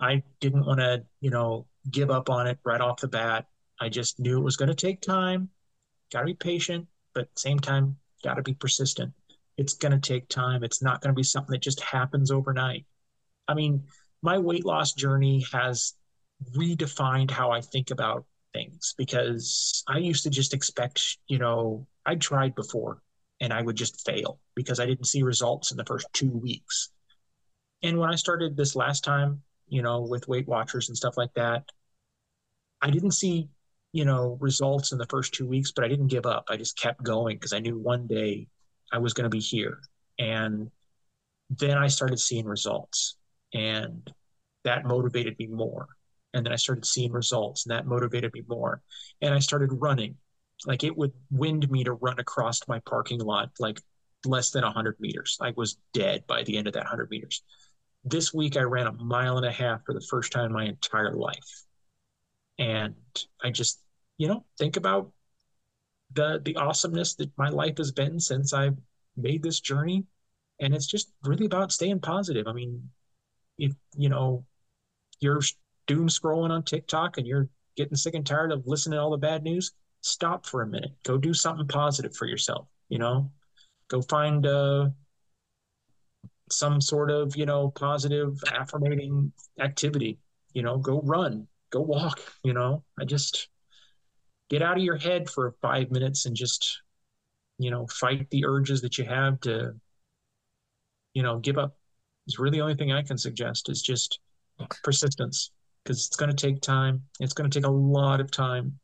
[0.00, 3.46] I didn't want to, you know, give up on it right off the bat.
[3.80, 5.50] I just knew it was going to take time.
[6.12, 9.12] Got to be patient, but same time, got to be persistent.
[9.58, 10.64] It's going to take time.
[10.64, 12.86] It's not going to be something that just happens overnight.
[13.46, 13.84] I mean,
[14.22, 15.94] my weight loss journey has
[16.56, 22.14] redefined how I think about things because I used to just expect, you know, I
[22.14, 23.02] tried before
[23.40, 26.90] and I would just fail because I didn't see results in the first two weeks.
[27.82, 31.34] And when I started this last time, you know, with Weight Watchers and stuff like
[31.34, 31.64] that,
[32.80, 33.48] I didn't see,
[33.92, 36.44] you know, results in the first two weeks, but I didn't give up.
[36.48, 38.48] I just kept going because I knew one day
[38.92, 39.80] I was going to be here.
[40.18, 40.70] And
[41.50, 43.16] then I started seeing results
[43.54, 44.10] and
[44.64, 45.86] that motivated me more.
[46.34, 48.82] And then I started seeing results and that motivated me more.
[49.22, 50.16] And I started running.
[50.66, 53.80] Like it would wind me to run across my parking lot like
[54.24, 55.38] less than 100 meters.
[55.40, 57.42] I was dead by the end of that 100 meters.
[58.04, 60.64] This week I ran a mile and a half for the first time in my
[60.64, 61.62] entire life.
[62.58, 62.94] And
[63.42, 63.80] I just,
[64.18, 65.12] you know, think about
[66.12, 68.76] the the awesomeness that my life has been since I've
[69.16, 70.04] made this journey.
[70.60, 72.46] And it's just really about staying positive.
[72.48, 72.90] I mean,
[73.58, 74.44] if you know
[75.20, 75.40] you're
[75.86, 79.16] doom scrolling on TikTok and you're getting sick and tired of listening to all the
[79.16, 80.92] bad news, stop for a minute.
[81.04, 82.66] Go do something positive for yourself.
[82.88, 83.30] You know,
[83.88, 84.88] go find uh,
[86.50, 90.18] some sort of you know positive affirmating activity
[90.54, 93.48] you know go run go walk you know i just
[94.50, 96.80] get out of your head for five minutes and just
[97.58, 99.72] you know fight the urges that you have to
[101.14, 101.74] you know give up.
[102.26, 104.20] Is really the only thing i can suggest is just
[104.84, 105.50] persistence
[105.82, 107.02] because it's going to take time.
[107.20, 108.78] It's going to take a lot of time.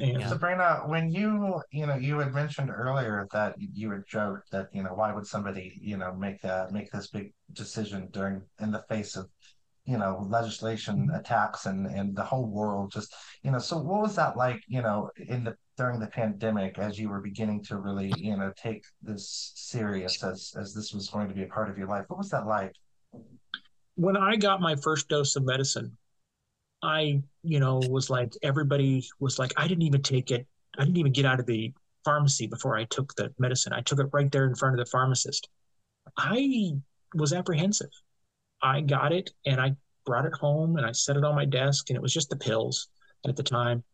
[0.00, 0.28] And yeah.
[0.28, 4.82] Sabrina, when you you know you had mentioned earlier that you had joked that you
[4.82, 8.84] know why would somebody you know make that make this big decision during in the
[8.88, 9.28] face of
[9.88, 11.14] you know legislation mm-hmm.
[11.14, 14.82] attacks and and the whole world just you know so what was that like you
[14.82, 18.84] know in the during the pandemic as you were beginning to really you know take
[19.02, 22.18] this serious as as this was going to be a part of your life what
[22.18, 22.72] was that like
[23.94, 25.96] when i got my first dose of medicine
[26.82, 30.46] I, you know, was like everybody was like, I didn't even take it.
[30.78, 31.72] I didn't even get out of the
[32.04, 33.72] pharmacy before I took the medicine.
[33.72, 35.48] I took it right there in front of the pharmacist.
[36.16, 36.74] I
[37.14, 37.90] was apprehensive.
[38.62, 41.90] I got it and I brought it home and I set it on my desk
[41.90, 42.88] and it was just the pills
[43.26, 43.84] at the time.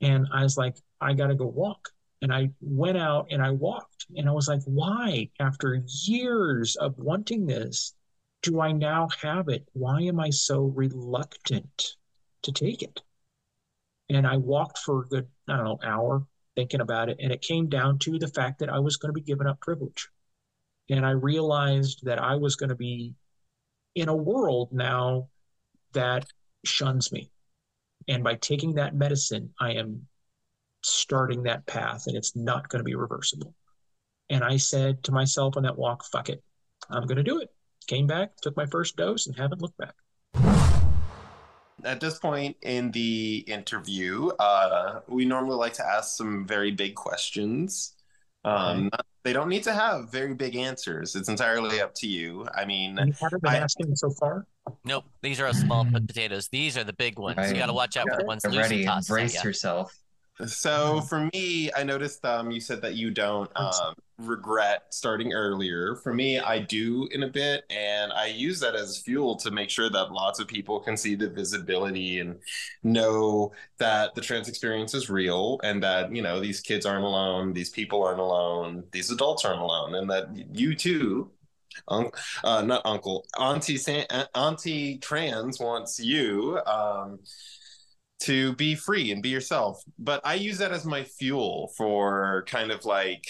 [0.00, 1.88] And I was like, I got to go walk.
[2.22, 6.98] And I went out and I walked and I was like, why, after years of
[6.98, 7.94] wanting this,
[8.42, 9.68] do I now have it?
[9.72, 11.96] Why am I so reluctant?
[12.46, 13.02] to take it.
[14.08, 17.18] And I walked for a good, I don't know, hour thinking about it.
[17.20, 19.60] And it came down to the fact that I was going to be giving up
[19.60, 20.08] privilege.
[20.88, 23.14] And I realized that I was going to be
[23.96, 25.28] in a world now
[25.92, 26.24] that
[26.64, 27.30] shuns me.
[28.06, 30.06] And by taking that medicine, I am
[30.84, 33.52] starting that path and it's not going to be reversible.
[34.30, 36.42] And I said to myself on that walk, fuck it.
[36.88, 37.48] I'm going to do it.
[37.88, 39.94] Came back, took my first dose, and haven't looked back
[41.84, 46.94] at this point in the interview, uh, we normally like to ask some very big
[46.94, 47.94] questions.
[48.44, 49.02] Um, okay.
[49.26, 51.16] They don't need to have very big answers.
[51.16, 52.46] It's entirely up to you.
[52.54, 54.46] I mean, you haven't been I, asking so far.
[54.84, 56.46] Nope, these are small potatoes.
[56.46, 57.50] These are the big ones.
[57.50, 59.92] You got to watch out for the ones Get Lusi ready, tosses at brace yourself.
[60.44, 65.96] So for me, I noticed um, you said that you don't um, regret starting earlier.
[65.96, 69.70] For me, I do in a bit, and I use that as fuel to make
[69.70, 72.38] sure that lots of people can see the visibility and
[72.82, 77.54] know that the trans experience is real, and that you know these kids aren't alone,
[77.54, 81.30] these people aren't alone, these adults aren't alone, and that you too.
[81.88, 82.10] Un-
[82.42, 87.18] uh, not uncle, auntie, San- auntie trans wants you um,
[88.20, 89.82] to be free and be yourself.
[89.98, 93.24] But I use that as my fuel for kind of like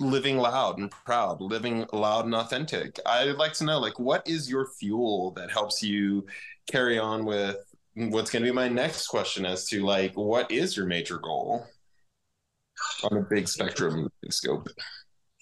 [0.00, 2.98] living loud and proud, living loud and authentic.
[3.04, 6.26] I'd like to know like what is your fuel that helps you
[6.70, 7.56] carry on with
[7.94, 11.66] what's going to be my next question as to like what is your major goal
[13.02, 14.68] on a big spectrum scope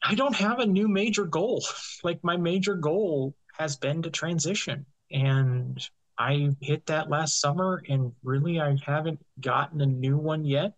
[0.02, 1.64] I don't have a new major goal.
[2.04, 5.76] Like my major goal has been to transition, and
[6.18, 10.74] I hit that last summer, and really I haven't gotten a new one yet.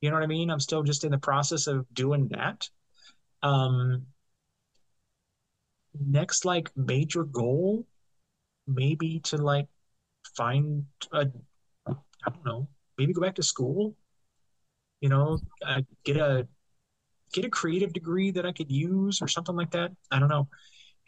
[0.00, 0.50] You know what I mean?
[0.50, 2.68] I'm still just in the process of doing that.
[3.42, 4.06] Um,
[6.00, 7.86] next, like major goal,
[8.66, 9.68] maybe to like
[10.36, 11.28] find a,
[11.88, 13.96] I don't know, maybe go back to school.
[15.00, 16.48] You know, uh, get a
[17.32, 19.92] get a creative degree that I could use or something like that.
[20.10, 20.48] I don't know.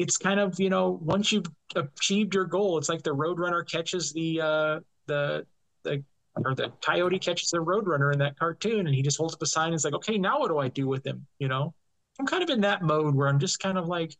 [0.00, 1.44] It's kind of, you know, once you've
[1.76, 5.46] achieved your goal, it's like the roadrunner catches the uh the
[5.82, 6.02] the
[6.36, 9.46] or the coyote catches the roadrunner in that cartoon and he just holds up a
[9.46, 11.26] sign and is like, okay, now what do I do with him?
[11.38, 11.74] You know?
[12.18, 14.16] I'm kind of in that mode where I'm just kind of like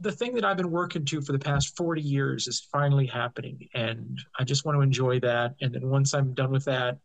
[0.00, 3.68] the thing that I've been working to for the past 40 years is finally happening.
[3.74, 5.54] And I just want to enjoy that.
[5.60, 6.98] And then once I'm done with that,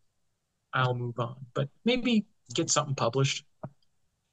[0.73, 1.35] I'll move on.
[1.53, 2.25] But maybe
[2.55, 3.45] get something published.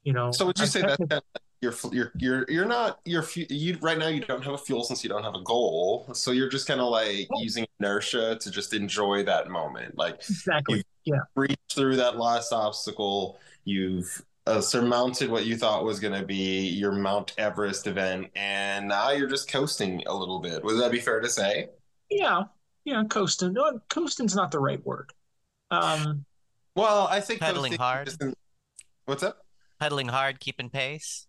[0.04, 0.30] You know.
[0.30, 1.24] so would you I've say technically- that
[1.62, 5.02] you're you're you're you're not you're you right now you don't have a fuel since
[5.02, 8.74] you don't have a goal so you're just kind of like using inertia to just
[8.74, 10.84] enjoy that moment like exactly?
[11.04, 11.20] Yeah.
[11.34, 13.38] reached through that last obstacle.
[13.64, 18.88] You've uh, surmounted what you thought was going to be your Mount Everest event, and
[18.88, 20.62] now you're just coasting a little bit.
[20.64, 21.68] Would that be fair to say?
[22.10, 22.44] Yeah.
[22.84, 23.02] Yeah.
[23.08, 23.52] Coasting.
[23.54, 25.12] No, coasting's not the right word.
[25.70, 26.24] Um,
[26.76, 28.08] Well, I think Pedaling hard.
[28.08, 28.38] isn't-
[29.06, 29.38] What's up?
[29.80, 31.26] Pedaling hard, keeping pace.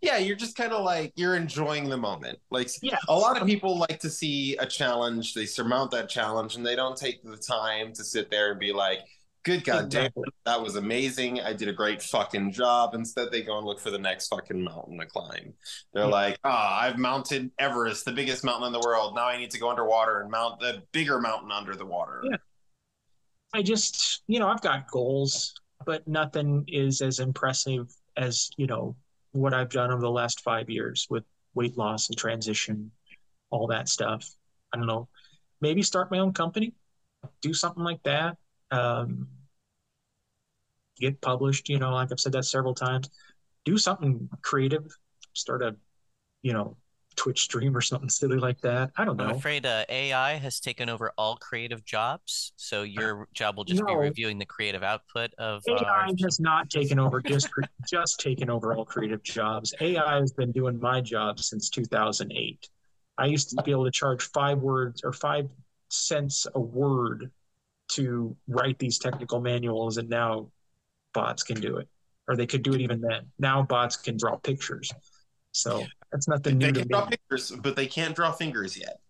[0.00, 2.38] Yeah, you're just kind of like you're enjoying the moment.
[2.50, 2.98] Like yeah.
[3.08, 6.76] a lot of people like to see a challenge, they surmount that challenge, and they
[6.76, 9.00] don't take the time to sit there and be like,
[9.44, 10.10] "Good God damn,
[10.44, 11.40] that was amazing!
[11.40, 14.62] I did a great fucking job." Instead, they go and look for the next fucking
[14.62, 15.54] mountain to climb.
[15.92, 16.10] They're Yeah.
[16.10, 19.14] like, "Ah, I've mounted Everest, the biggest mountain in the world.
[19.14, 22.36] Now I need to go underwater and mount the bigger mountain under the water." Yeah.
[23.54, 25.54] I just, you know, I've got goals,
[25.86, 28.94] but nothing is as impressive as, you know,
[29.38, 31.24] what I've done over the last five years with
[31.54, 32.90] weight loss and transition,
[33.50, 34.28] all that stuff.
[34.72, 35.08] I don't know.
[35.60, 36.74] Maybe start my own company,
[37.40, 38.36] do something like that.
[38.70, 39.28] Um,
[40.98, 43.08] get published, you know, like I've said that several times.
[43.64, 44.86] Do something creative,
[45.34, 45.76] start a,
[46.42, 46.76] you know,
[47.18, 48.92] Twitch stream or something silly like that.
[48.96, 49.24] I don't know.
[49.24, 53.84] I'm afraid uh, AI has taken over all creative jobs, so your job will just
[53.84, 55.62] be reviewing the creative output of.
[55.68, 57.50] Uh, AI artificial- has not taken over just
[57.90, 59.74] just taken over all creative jobs.
[59.80, 62.68] AI has been doing my job since 2008.
[63.18, 65.50] I used to be able to charge five words or five
[65.88, 67.32] cents a word
[67.88, 70.50] to write these technical manuals, and now
[71.12, 71.88] bots can do it,
[72.28, 73.26] or they could do it even then.
[73.40, 74.92] Now bots can draw pictures,
[75.58, 77.16] so that's nothing They new to can draw me.
[77.28, 79.00] fingers, but they can't draw fingers yet.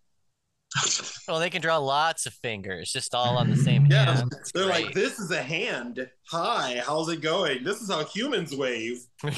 [1.27, 4.31] Well, they can draw lots of fingers, just all on the same Yeah, hand.
[4.39, 6.07] It's they're like, "This is a hand.
[6.27, 7.63] Hi, how's it going?
[7.63, 8.99] This is how humans wave."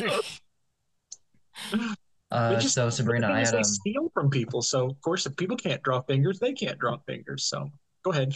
[2.31, 5.25] Uh, just- so Sabrina, the I had they um, steal from people, so of course
[5.25, 7.45] if people can't draw fingers, they can't draw fingers.
[7.45, 7.69] So
[8.03, 8.33] go ahead.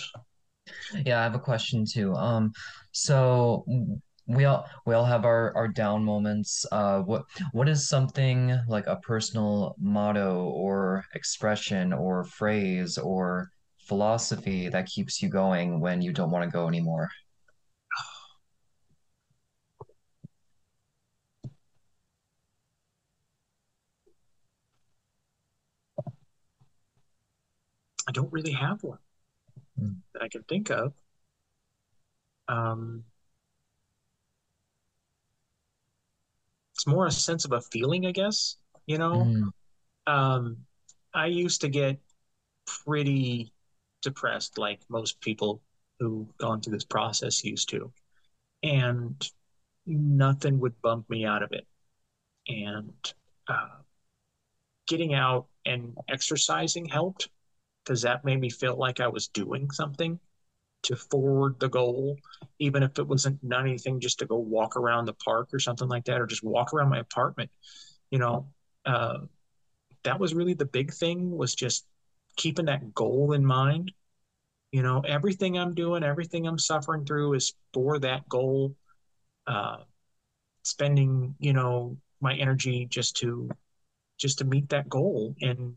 [1.06, 2.14] Yeah, I have a question too.
[2.14, 2.52] Um,
[2.91, 6.65] so w- we all we all have our our down moments.
[6.72, 13.49] Uh, what what is something like a personal motto or expression or phrase or
[13.80, 17.10] philosophy that keeps you going when you don't want to go anymore?
[28.07, 28.99] I don't really have one
[29.77, 29.93] Hmm.
[30.14, 30.93] that I can think of.
[32.47, 33.03] Um,
[36.86, 38.57] it's more a sense of a feeling, I guess.
[38.88, 39.52] You know, Mm,
[40.07, 40.57] um,
[41.14, 41.99] I used to get
[42.86, 43.52] pretty
[44.02, 45.62] depressed, like most people
[45.99, 47.91] who've gone through this process used to,
[48.64, 49.32] and
[49.88, 51.68] nothing would bump me out of it.
[52.48, 52.94] And
[53.48, 53.82] uh,
[54.88, 57.30] getting out and exercising helped
[57.84, 60.20] because that made me feel like I was doing something
[60.86, 62.18] to forward the goal,
[62.60, 65.88] even if it wasn't not anything just to go walk around the park or something
[65.88, 67.49] like that, or just walk around my apartment.
[68.12, 68.48] You know,
[68.86, 69.20] uh,
[70.03, 71.86] that was really the big thing was just
[72.36, 73.91] keeping that goal in mind.
[74.72, 78.76] You know, everything I'm doing, everything I'm suffering through is for that goal.
[79.48, 79.78] Uh,
[80.64, 83.49] spending, you know, my energy just to
[84.18, 85.76] just to meet that goal and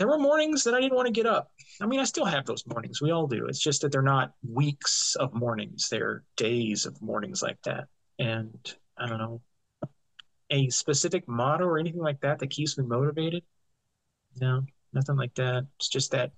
[0.00, 1.52] there were mornings that I didn't want to get up.
[1.78, 3.02] I mean, I still have those mornings.
[3.02, 3.44] We all do.
[3.48, 7.84] It's just that they're not weeks of mornings, they're days of mornings like that.
[8.18, 8.56] And
[8.98, 9.42] I don't know,
[10.48, 13.42] a specific motto or anything like that that keeps me motivated.
[14.40, 14.62] No,
[14.94, 15.66] nothing like that.
[15.78, 16.32] It's just that,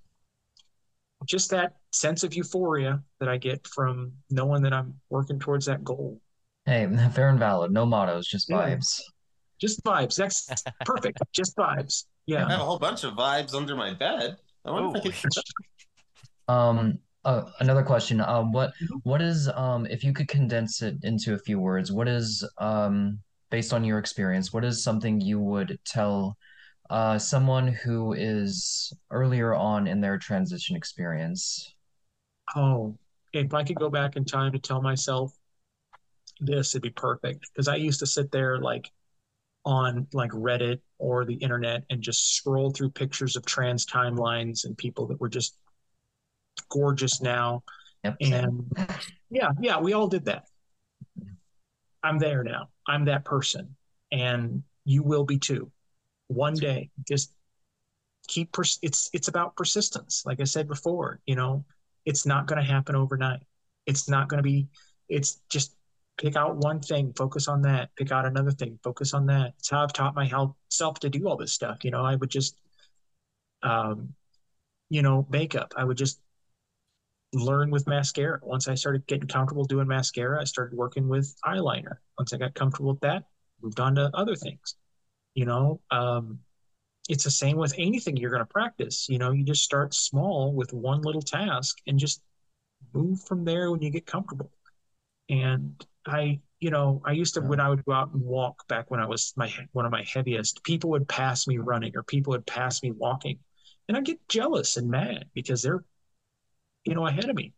[1.25, 5.85] just that sense of euphoria that I get from knowing that I'm working towards that
[5.85, 6.19] goal.
[6.65, 7.71] Hey, fair and valid.
[7.71, 8.99] No mottos, just vibes.
[9.63, 10.17] Just vibes.
[10.17, 10.51] That's
[10.85, 11.19] perfect.
[11.31, 12.03] just vibes.
[12.25, 12.45] Yeah.
[12.45, 14.35] I have a whole bunch of vibes under my bed.
[14.65, 16.53] I wonder if I could.
[16.53, 18.19] Um, uh, another question.
[18.19, 18.73] Um, what
[19.03, 23.19] what is um if you could condense it into a few words, what is um
[23.51, 26.35] based on your experience, what is something you would tell
[26.89, 31.73] uh someone who is earlier on in their transition experience?
[32.53, 32.97] Oh,
[33.31, 35.31] if I could go back in time to tell myself
[36.41, 37.49] this, it'd be perfect.
[37.53, 38.91] Because I used to sit there like
[39.65, 44.77] on like Reddit or the internet and just scroll through pictures of trans timelines and
[44.77, 45.57] people that were just
[46.69, 47.63] gorgeous now.
[48.03, 48.17] Yep.
[48.21, 48.71] And
[49.29, 50.45] yeah, yeah, we all did that.
[52.03, 52.69] I'm there now.
[52.87, 53.75] I'm that person.
[54.11, 55.71] And you will be too.
[56.27, 57.31] One day, just
[58.27, 60.23] keep pers- it's it's about persistence.
[60.25, 61.65] Like I said before, you know,
[62.05, 63.41] it's not going to happen overnight.
[63.85, 64.67] It's not going to be
[65.09, 65.75] it's just
[66.17, 69.53] pick out one thing, focus on that, pick out another thing, focus on that.
[69.59, 71.83] It's how I've taught myself to do all this stuff.
[71.83, 72.57] You know, I would just
[73.61, 74.13] um
[74.89, 75.73] you know, makeup.
[75.75, 76.19] I would just
[77.33, 78.39] learn with mascara.
[78.43, 81.97] Once I started getting comfortable doing mascara, I started working with eyeliner.
[82.17, 83.23] Once I got comfortable with that,
[83.61, 84.75] moved on to other things.
[85.33, 86.39] You know, um,
[87.09, 89.09] it's the same with anything you're going to practice.
[89.09, 92.21] You know, you just start small with one little task and just
[92.93, 94.51] move from there when you get comfortable.
[95.29, 98.91] And I, you know, I used to when I would go out and walk back
[98.91, 102.31] when I was my one of my heaviest, people would pass me running or people
[102.31, 103.39] would pass me walking,
[103.87, 105.83] and I'd get jealous and mad because they're,
[106.85, 107.53] you know, ahead of me.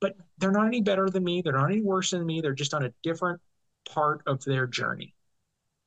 [0.00, 1.42] But they're not any better than me.
[1.42, 2.40] They're not any worse than me.
[2.40, 3.40] They're just on a different
[3.88, 5.14] part of their journey.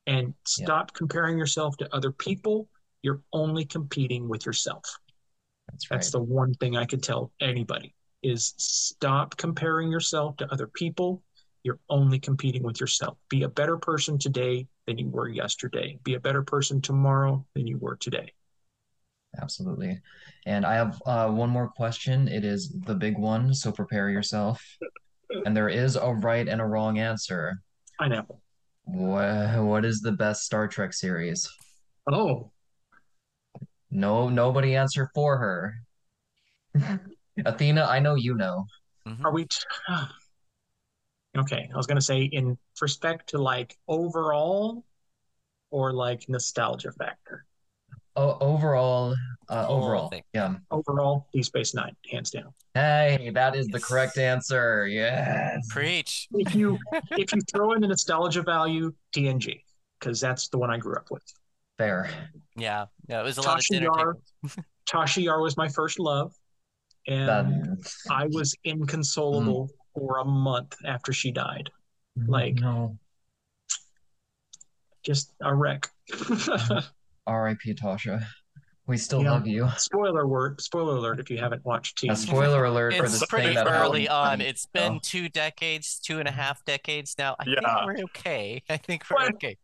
[0.06, 2.68] And stop comparing yourself to other people.
[3.02, 4.98] You're only competing with yourself.
[5.68, 5.96] That's right.
[5.96, 11.22] That's the one thing I could tell anybody is stop comparing yourself to other people.
[11.62, 13.18] You're only competing with yourself.
[13.28, 15.98] Be a better person today than you were yesterday.
[16.04, 18.32] Be a better person tomorrow than you were today.
[19.40, 20.00] Absolutely.
[20.46, 22.28] And I have uh, one more question.
[22.28, 24.64] It is the big one, so prepare yourself.
[25.44, 27.60] And there is a right and a wrong answer.
[27.98, 28.40] Pineapple.
[28.84, 31.48] What, what is the best Star Trek series?
[32.10, 32.52] Oh,
[33.90, 35.74] No, nobody answer for her.
[37.44, 38.66] Athena, I know you know.
[39.06, 39.24] Mhm.
[39.24, 39.44] are we?
[39.44, 39.58] T-
[41.38, 44.84] okay, I was gonna say in respect to like overall,
[45.70, 47.44] or like nostalgia factor.
[48.16, 49.14] O overall,
[49.50, 50.54] uh, Overall overall, yeah.
[50.70, 52.54] Overall, Deep Space Nine, hands down.
[52.72, 54.86] Hey, that is the correct answer.
[54.86, 55.66] Yes.
[55.68, 56.26] Preach.
[56.32, 56.78] If you
[57.12, 59.60] if you throw in the nostalgia value, TNG,
[60.00, 61.22] because that's the one I grew up with.
[61.76, 62.08] Fair.
[62.56, 62.86] Yeah.
[63.06, 63.20] Yeah.
[63.20, 64.14] It was a lot of Tasha dinner Yar.
[64.14, 64.56] tables.
[64.90, 66.32] Tasha Yar was my first love,
[67.06, 69.70] and That, I was inconsolable mm.
[69.94, 71.70] for a month after she died.
[72.18, 72.98] Mm, like- no.
[75.02, 75.88] Just a wreck.
[76.12, 76.82] Uh-huh.
[77.26, 77.74] R.I.P.
[77.74, 78.24] Tasha.
[78.88, 79.32] We still Yeah.
[79.32, 79.68] love you.
[79.78, 83.54] spoiler word, spoiler alert if you haven't watched A spoiler alert for It's this pretty
[83.54, 84.40] thing early happened.
[84.42, 84.48] on.
[84.48, 84.70] It's oh.
[84.78, 85.00] been Oh.
[85.02, 87.34] two decades, two and a half decades now.
[87.40, 87.84] I think Yeah.
[87.84, 88.62] we're okay.
[88.68, 89.34] I think we're What?
[89.34, 89.56] okay.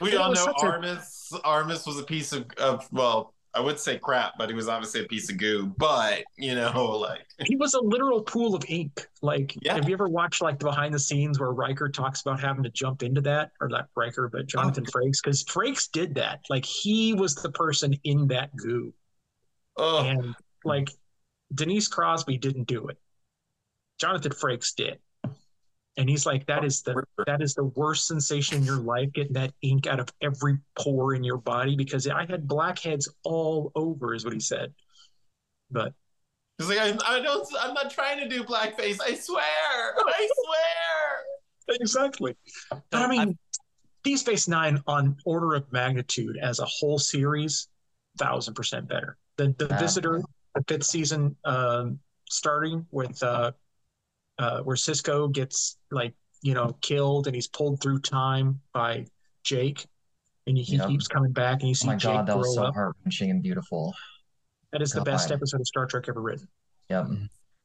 [0.00, 1.32] We It all know such a- Armus.
[1.44, 5.02] Armus was a piece of, of well, I would say crap, but he was obviously
[5.02, 5.72] a piece of goo.
[5.78, 9.06] But you know, like He was a literal pool of ink.
[9.22, 9.74] Like, Yeah.
[9.74, 12.70] have you ever watched like the behind the scenes where Riker talks about having to
[12.70, 14.44] jump into that, or not Riker, but oh.
[14.44, 15.22] Jonathan Frakes?
[15.22, 16.40] Because Frakes did that.
[16.50, 18.92] Like, he was the person in that goo,
[19.76, 20.90] oh, and like
[21.54, 22.98] Denise Crosby didn't do it.
[24.00, 24.98] Jonathan Frakes did,
[25.96, 29.34] and he's like, that is the that is the worst sensation in your life, getting
[29.34, 31.76] that ink out of every pore in your body.
[31.76, 34.72] Because I had blackheads all over, is what he said.
[35.70, 35.92] But
[36.58, 39.00] he's like, I, I don't, I'm not trying to do blackface.
[39.00, 41.76] I swear, I swear.
[41.80, 42.36] exactly.
[42.70, 43.38] But So I I've- mean,
[44.02, 47.68] Deep Space Nine on order of magnitude as a whole series,
[48.18, 49.16] thousand percent better.
[49.38, 49.78] The the Wow.
[49.78, 50.22] Visitor,
[50.54, 51.98] the fifth season, um,
[52.28, 53.52] starting with uh,
[54.38, 59.06] uh, where Sisko gets like you know killed and he's pulled through time by
[59.42, 59.86] Jake,
[60.46, 60.88] and he, he Yep.
[60.88, 62.74] keeps coming back and you Oh see my Jake god, that grow was so up.
[62.74, 63.94] heart wrenching and beautiful.
[64.72, 65.36] That is the best God.
[65.36, 66.48] episode of Star Trek ever written.
[66.90, 67.06] Yep.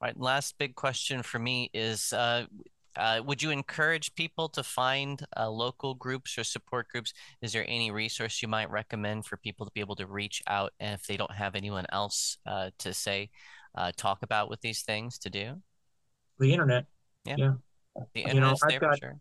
[0.01, 0.17] Right.
[0.19, 2.45] Last big question for me is uh,
[2.95, 7.13] uh, would you encourage people to find uh, local groups or support groups?
[7.41, 10.71] Is there any resource you might recommend for people to be able to reach out
[10.79, 13.29] and if they don't have anyone else uh, to say,
[13.75, 15.61] uh, talk about with these things to do?
[16.39, 16.85] The internet.
[17.25, 17.35] Yeah.
[18.15, 19.19] The You know, I've there for got- sure.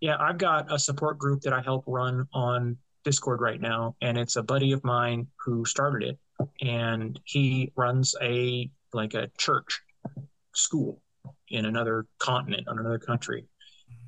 [0.00, 4.16] Yeah, I've got a support group that I help run on Discord right now, and
[4.16, 9.80] it's a buddy of mine who started it, and he runs a like a church
[10.54, 11.02] school
[11.48, 13.46] in another continent, on another country.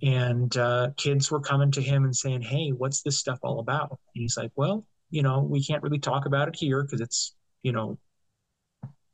[0.02, 3.90] And uh, kids were coming to him and saying, "Hey, what's this stuff all about?"
[3.90, 7.34] And he's like, "Well, you know, we can't really talk about it here because it's,
[7.62, 7.98] you know,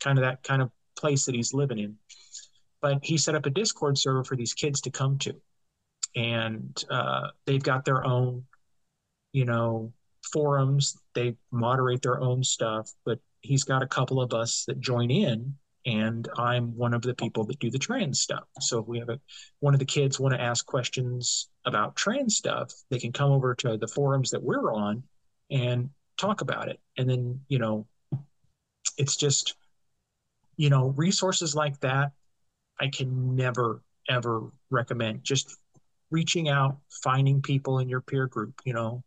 [0.01, 1.97] kind of that kind of place that he's living in."
[2.81, 5.41] But he set up a Discord server for these kids to come to
[6.17, 8.45] and uh, they've got their own,
[9.33, 9.93] you know,
[10.33, 10.99] forums.
[11.15, 15.55] They moderate their own stuff, but he's got a couple of us that join in,
[15.87, 18.45] and I'm one of the people that do the trans stuff.
[18.61, 19.21] So if we have a
[19.61, 23.55] one of the kids want to ask questions about trans stuff, they can come over
[23.57, 25.03] to the forums that we're on
[25.51, 26.81] and talk about it.
[26.97, 27.87] And then, you know,
[28.97, 29.55] it's just,
[30.57, 32.13] you know, resources like that
[32.81, 35.25] I can never ever recommend.
[35.25, 35.57] Just
[36.11, 39.03] reaching out, finding people in your peer group, you know,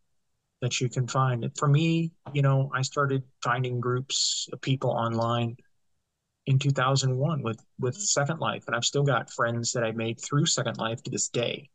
[0.62, 1.50] that you can find.
[1.58, 5.58] For me, you know, I started finding groups of people online
[6.46, 10.46] in 2001 with with Second Life, and I've still got friends that I made through
[10.46, 11.70] Second Life to this day.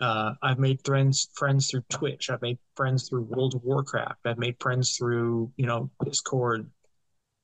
[0.00, 2.28] Uh, I've made friends friends through Twitch.
[2.28, 4.20] I've made friends through World of Warcraft.
[4.24, 6.68] I've made friends through you know Discord.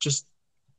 [0.00, 0.26] Just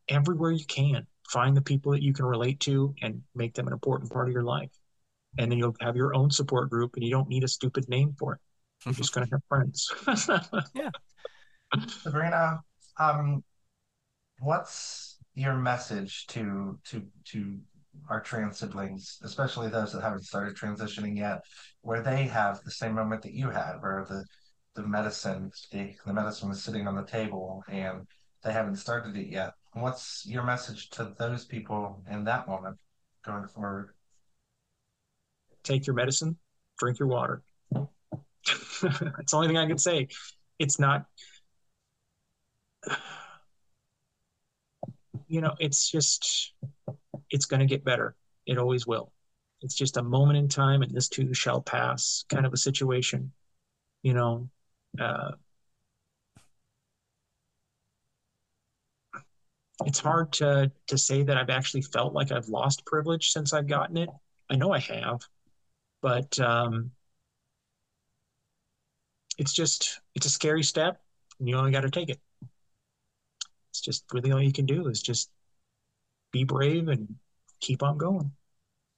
[0.09, 3.73] everywhere you can, find the people that you can relate to and make them an
[3.73, 4.71] important part of your life.
[5.37, 8.13] And then you'll have your own support group and you don't need a stupid name
[8.19, 8.39] for it.
[8.85, 9.89] You're just going to have friends.
[10.75, 10.89] Yeah.
[11.87, 12.59] Sabrina,
[12.99, 13.43] um,
[14.39, 17.57] what's your message to to to
[18.09, 21.39] our trans siblings, especially those that haven't started transitioning yet,
[21.81, 24.25] where they have the same moment that you had, where the
[24.75, 28.05] the medicine the, the medicine was sitting on the table and
[28.43, 29.53] they haven't started it yet.
[29.73, 32.77] What's your message to those people in that moment
[33.23, 33.91] going forward?
[35.63, 36.37] take your medicine
[36.79, 37.41] drink your water
[37.71, 40.07] that's the only thing i can say
[40.59, 41.05] it's not
[45.27, 46.53] you know it's just
[47.29, 48.15] it's going to get better
[48.45, 49.11] it always will
[49.61, 53.31] it's just a moment in time and this too shall pass kind of a situation
[54.01, 54.49] you know
[54.99, 55.31] uh,
[59.85, 63.67] it's hard to to say that I've actually felt like I've lost privilege since I've
[63.67, 64.09] gotten it.
[64.49, 65.21] I know I have,
[66.01, 66.91] but um,
[69.37, 71.01] it's just it's a scary step,
[71.39, 72.19] and you only got to take it.
[73.69, 75.29] It's just really all you can do is just
[76.31, 77.15] be brave and
[77.59, 78.31] keep on going.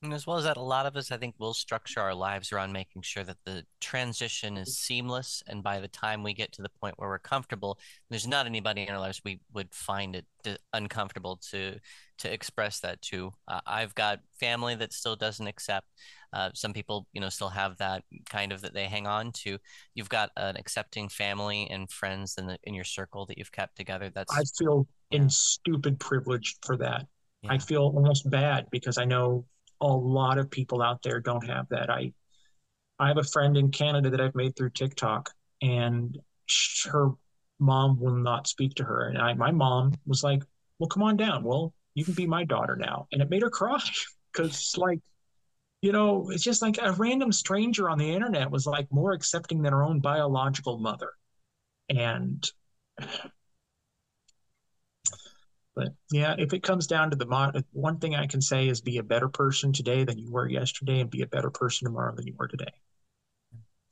[0.04, 2.52] And as well as that, a lot of us, I think, will structure our lives
[2.52, 5.42] around making sure that the transition is seamless.
[5.48, 8.82] And by the time we get to the point where we're comfortable, there's not anybody
[8.82, 11.80] in our lives we would find it d- uncomfortable to
[12.18, 13.32] to express that to.
[13.48, 15.88] Uh, I've got family that still doesn't accept.
[16.34, 19.58] Uh, some people, you know, still have that kind of that they hang on to.
[19.96, 23.78] You've got an accepting family and friends in the in your circle that you've kept
[23.78, 24.10] together.
[24.14, 25.22] That's I feel Yeah.
[25.22, 27.08] in stupid privilege for that.
[27.50, 29.46] I feel almost bad because I know
[29.82, 31.90] a lot of people out there don't have that.
[31.90, 32.14] I
[33.00, 35.32] I have a friend in Canada that I've made through TikTok,
[35.62, 36.18] and
[36.86, 37.12] her
[37.60, 39.08] mom will not speak to her.
[39.08, 40.44] And I, my mom was like,
[40.80, 41.44] "Well, come on down.
[41.44, 43.80] Well, you can be my daughter now," and it made her cry
[44.34, 45.00] because, like,
[45.82, 49.62] you know, it's just like a random stranger on the internet was like more accepting
[49.62, 51.12] than her own biological mother,
[51.90, 52.50] and
[55.76, 58.82] but yeah, if it comes down to the mod, one thing I can say is
[58.82, 62.16] be a better person today than you were yesterday, and be a better person tomorrow
[62.16, 62.72] than you were today.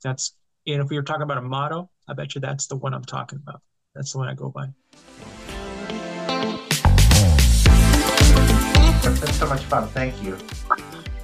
[0.04, 0.34] That's
[0.66, 3.04] and if we were talking about a motto, I bet you that's the one I'm
[3.04, 3.62] talking about.
[3.94, 4.68] That's the one I go by.
[9.04, 9.88] It's so much fun.
[9.88, 10.38] Thank you.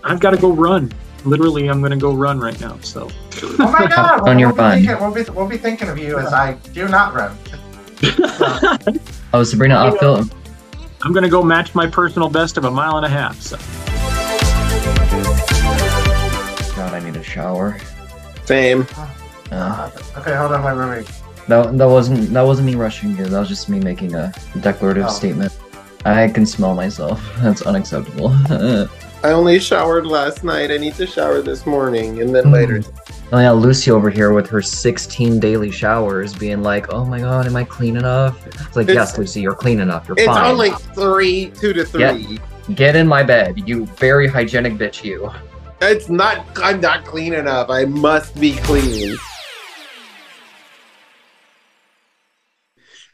[0.02, 0.92] I've got to go run.
[1.24, 2.78] Literally, I'm going to go run right now.
[2.80, 3.08] So
[3.60, 4.20] Oh my God!
[4.28, 4.78] On your we'll, be run.
[4.78, 7.36] thinking, we'll, be, we'll be thinking of you as I do not run.
[9.34, 10.37] Oh, Sabrina, I'll feel.
[11.02, 13.40] I'm going to go match my personal best of a mile and a half.
[13.40, 13.56] So
[16.76, 17.76] God, I need a shower.
[18.44, 18.86] Same.
[19.50, 21.06] Uh, Okay, hold on, my roommate.
[21.06, 21.22] wait.
[21.48, 23.24] that that wasn't that wasn't me rushing you.
[23.24, 25.10] That was just me making a declarative Oh.
[25.10, 25.56] statement.
[26.04, 27.20] I can smell myself.
[27.40, 28.30] That's unacceptable.
[29.24, 30.70] I only showered last night.
[30.70, 32.52] I need to shower this morning and then Hmm.
[33.30, 33.42] Later.
[33.42, 37.56] yeah, Lusi over here with her 16 daily showers, being like, "Oh my god, am
[37.56, 40.08] I clean enough?" It's like, It's- yes, Lusi, you're clean enough.
[40.08, 40.38] You're It's fine.
[40.38, 42.40] It's only three, two to three.
[42.74, 45.04] Get in my bed, you very hygienic bitch.
[45.04, 45.30] You.
[45.80, 46.44] It's not.
[46.62, 47.70] I'm not clean enough.
[47.70, 49.16] I must be clean.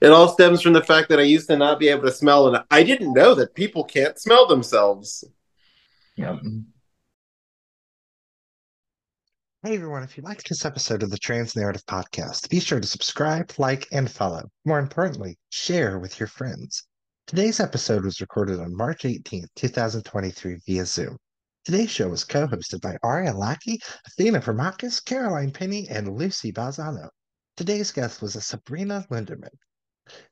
[0.00, 2.48] It all stems from the fact that I used to not be able to smell,
[2.48, 5.24] and I didn't know that people can't smell themselves.
[6.16, 6.40] Yep.
[9.66, 12.86] Hey everyone, if you liked this episode of the Trans Narrative Podcast, be sure to
[12.86, 14.42] subscribe, like, and follow.
[14.66, 16.86] More importantly, share with your friends.
[17.26, 21.16] Today's episode was recorded on March 18th, 2023 via Zoom.
[21.64, 27.08] Today's show was co-hosted by Ariya Lackey, Athena Permakis, Caroline Penny, and Lusi Balzano.
[27.56, 29.48] Today's guest was Sabrina Lindaman.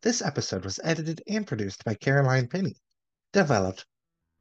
[0.02, 2.76] This episode was edited and produced by Caroline Penny.
[3.32, 3.86] Developed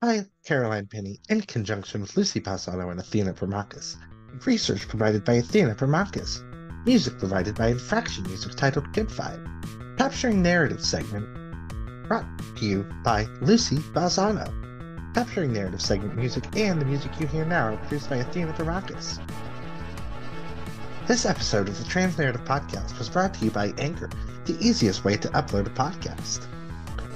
[0.01, 3.95] by Caroline Penny in conjunction with Lusi Balzano and Athena Permakis.
[4.45, 6.41] Research provided by Athena Permakis.
[6.85, 9.97] Music provided by Infraction Music titled Good Vibe.
[9.97, 11.27] Capturing Narrative segment
[12.07, 12.25] brought
[12.57, 14.51] to you by Lusi Balzano.
[15.13, 19.19] Capturing Narrative segment music and the music you hear now are produced by Athena Permakis.
[21.07, 24.09] This episode of the Trans Narrative Podcast was brought to you by Anchor,
[24.45, 26.47] the easiest way to upload a podcast.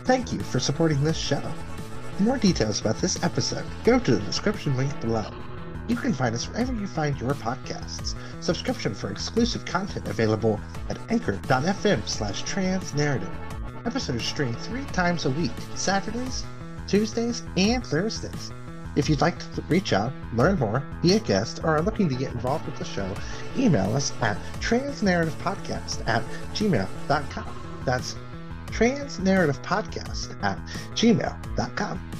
[0.03, 1.41] Thank you for supporting this show.
[2.17, 5.31] For more details about this episode, go to the description link below.
[5.87, 8.15] You can find us wherever you find your podcasts.
[8.41, 10.59] Subscription for exclusive content available
[10.89, 13.33] at anchor.fm slash transnarrative.
[13.85, 16.43] Episodes stream three times a week, Saturdays,
[16.87, 18.51] Tuesdays, and Thursdays.
[18.95, 22.15] If you'd like to reach out, learn more, be a guest, or are looking to
[22.15, 23.13] get involved with the show,
[23.57, 27.81] email us at transnarrativepodcast at gmail.com.
[27.85, 28.15] That's
[28.67, 30.57] transnarrativepodcast at
[30.95, 32.11] gmail.com.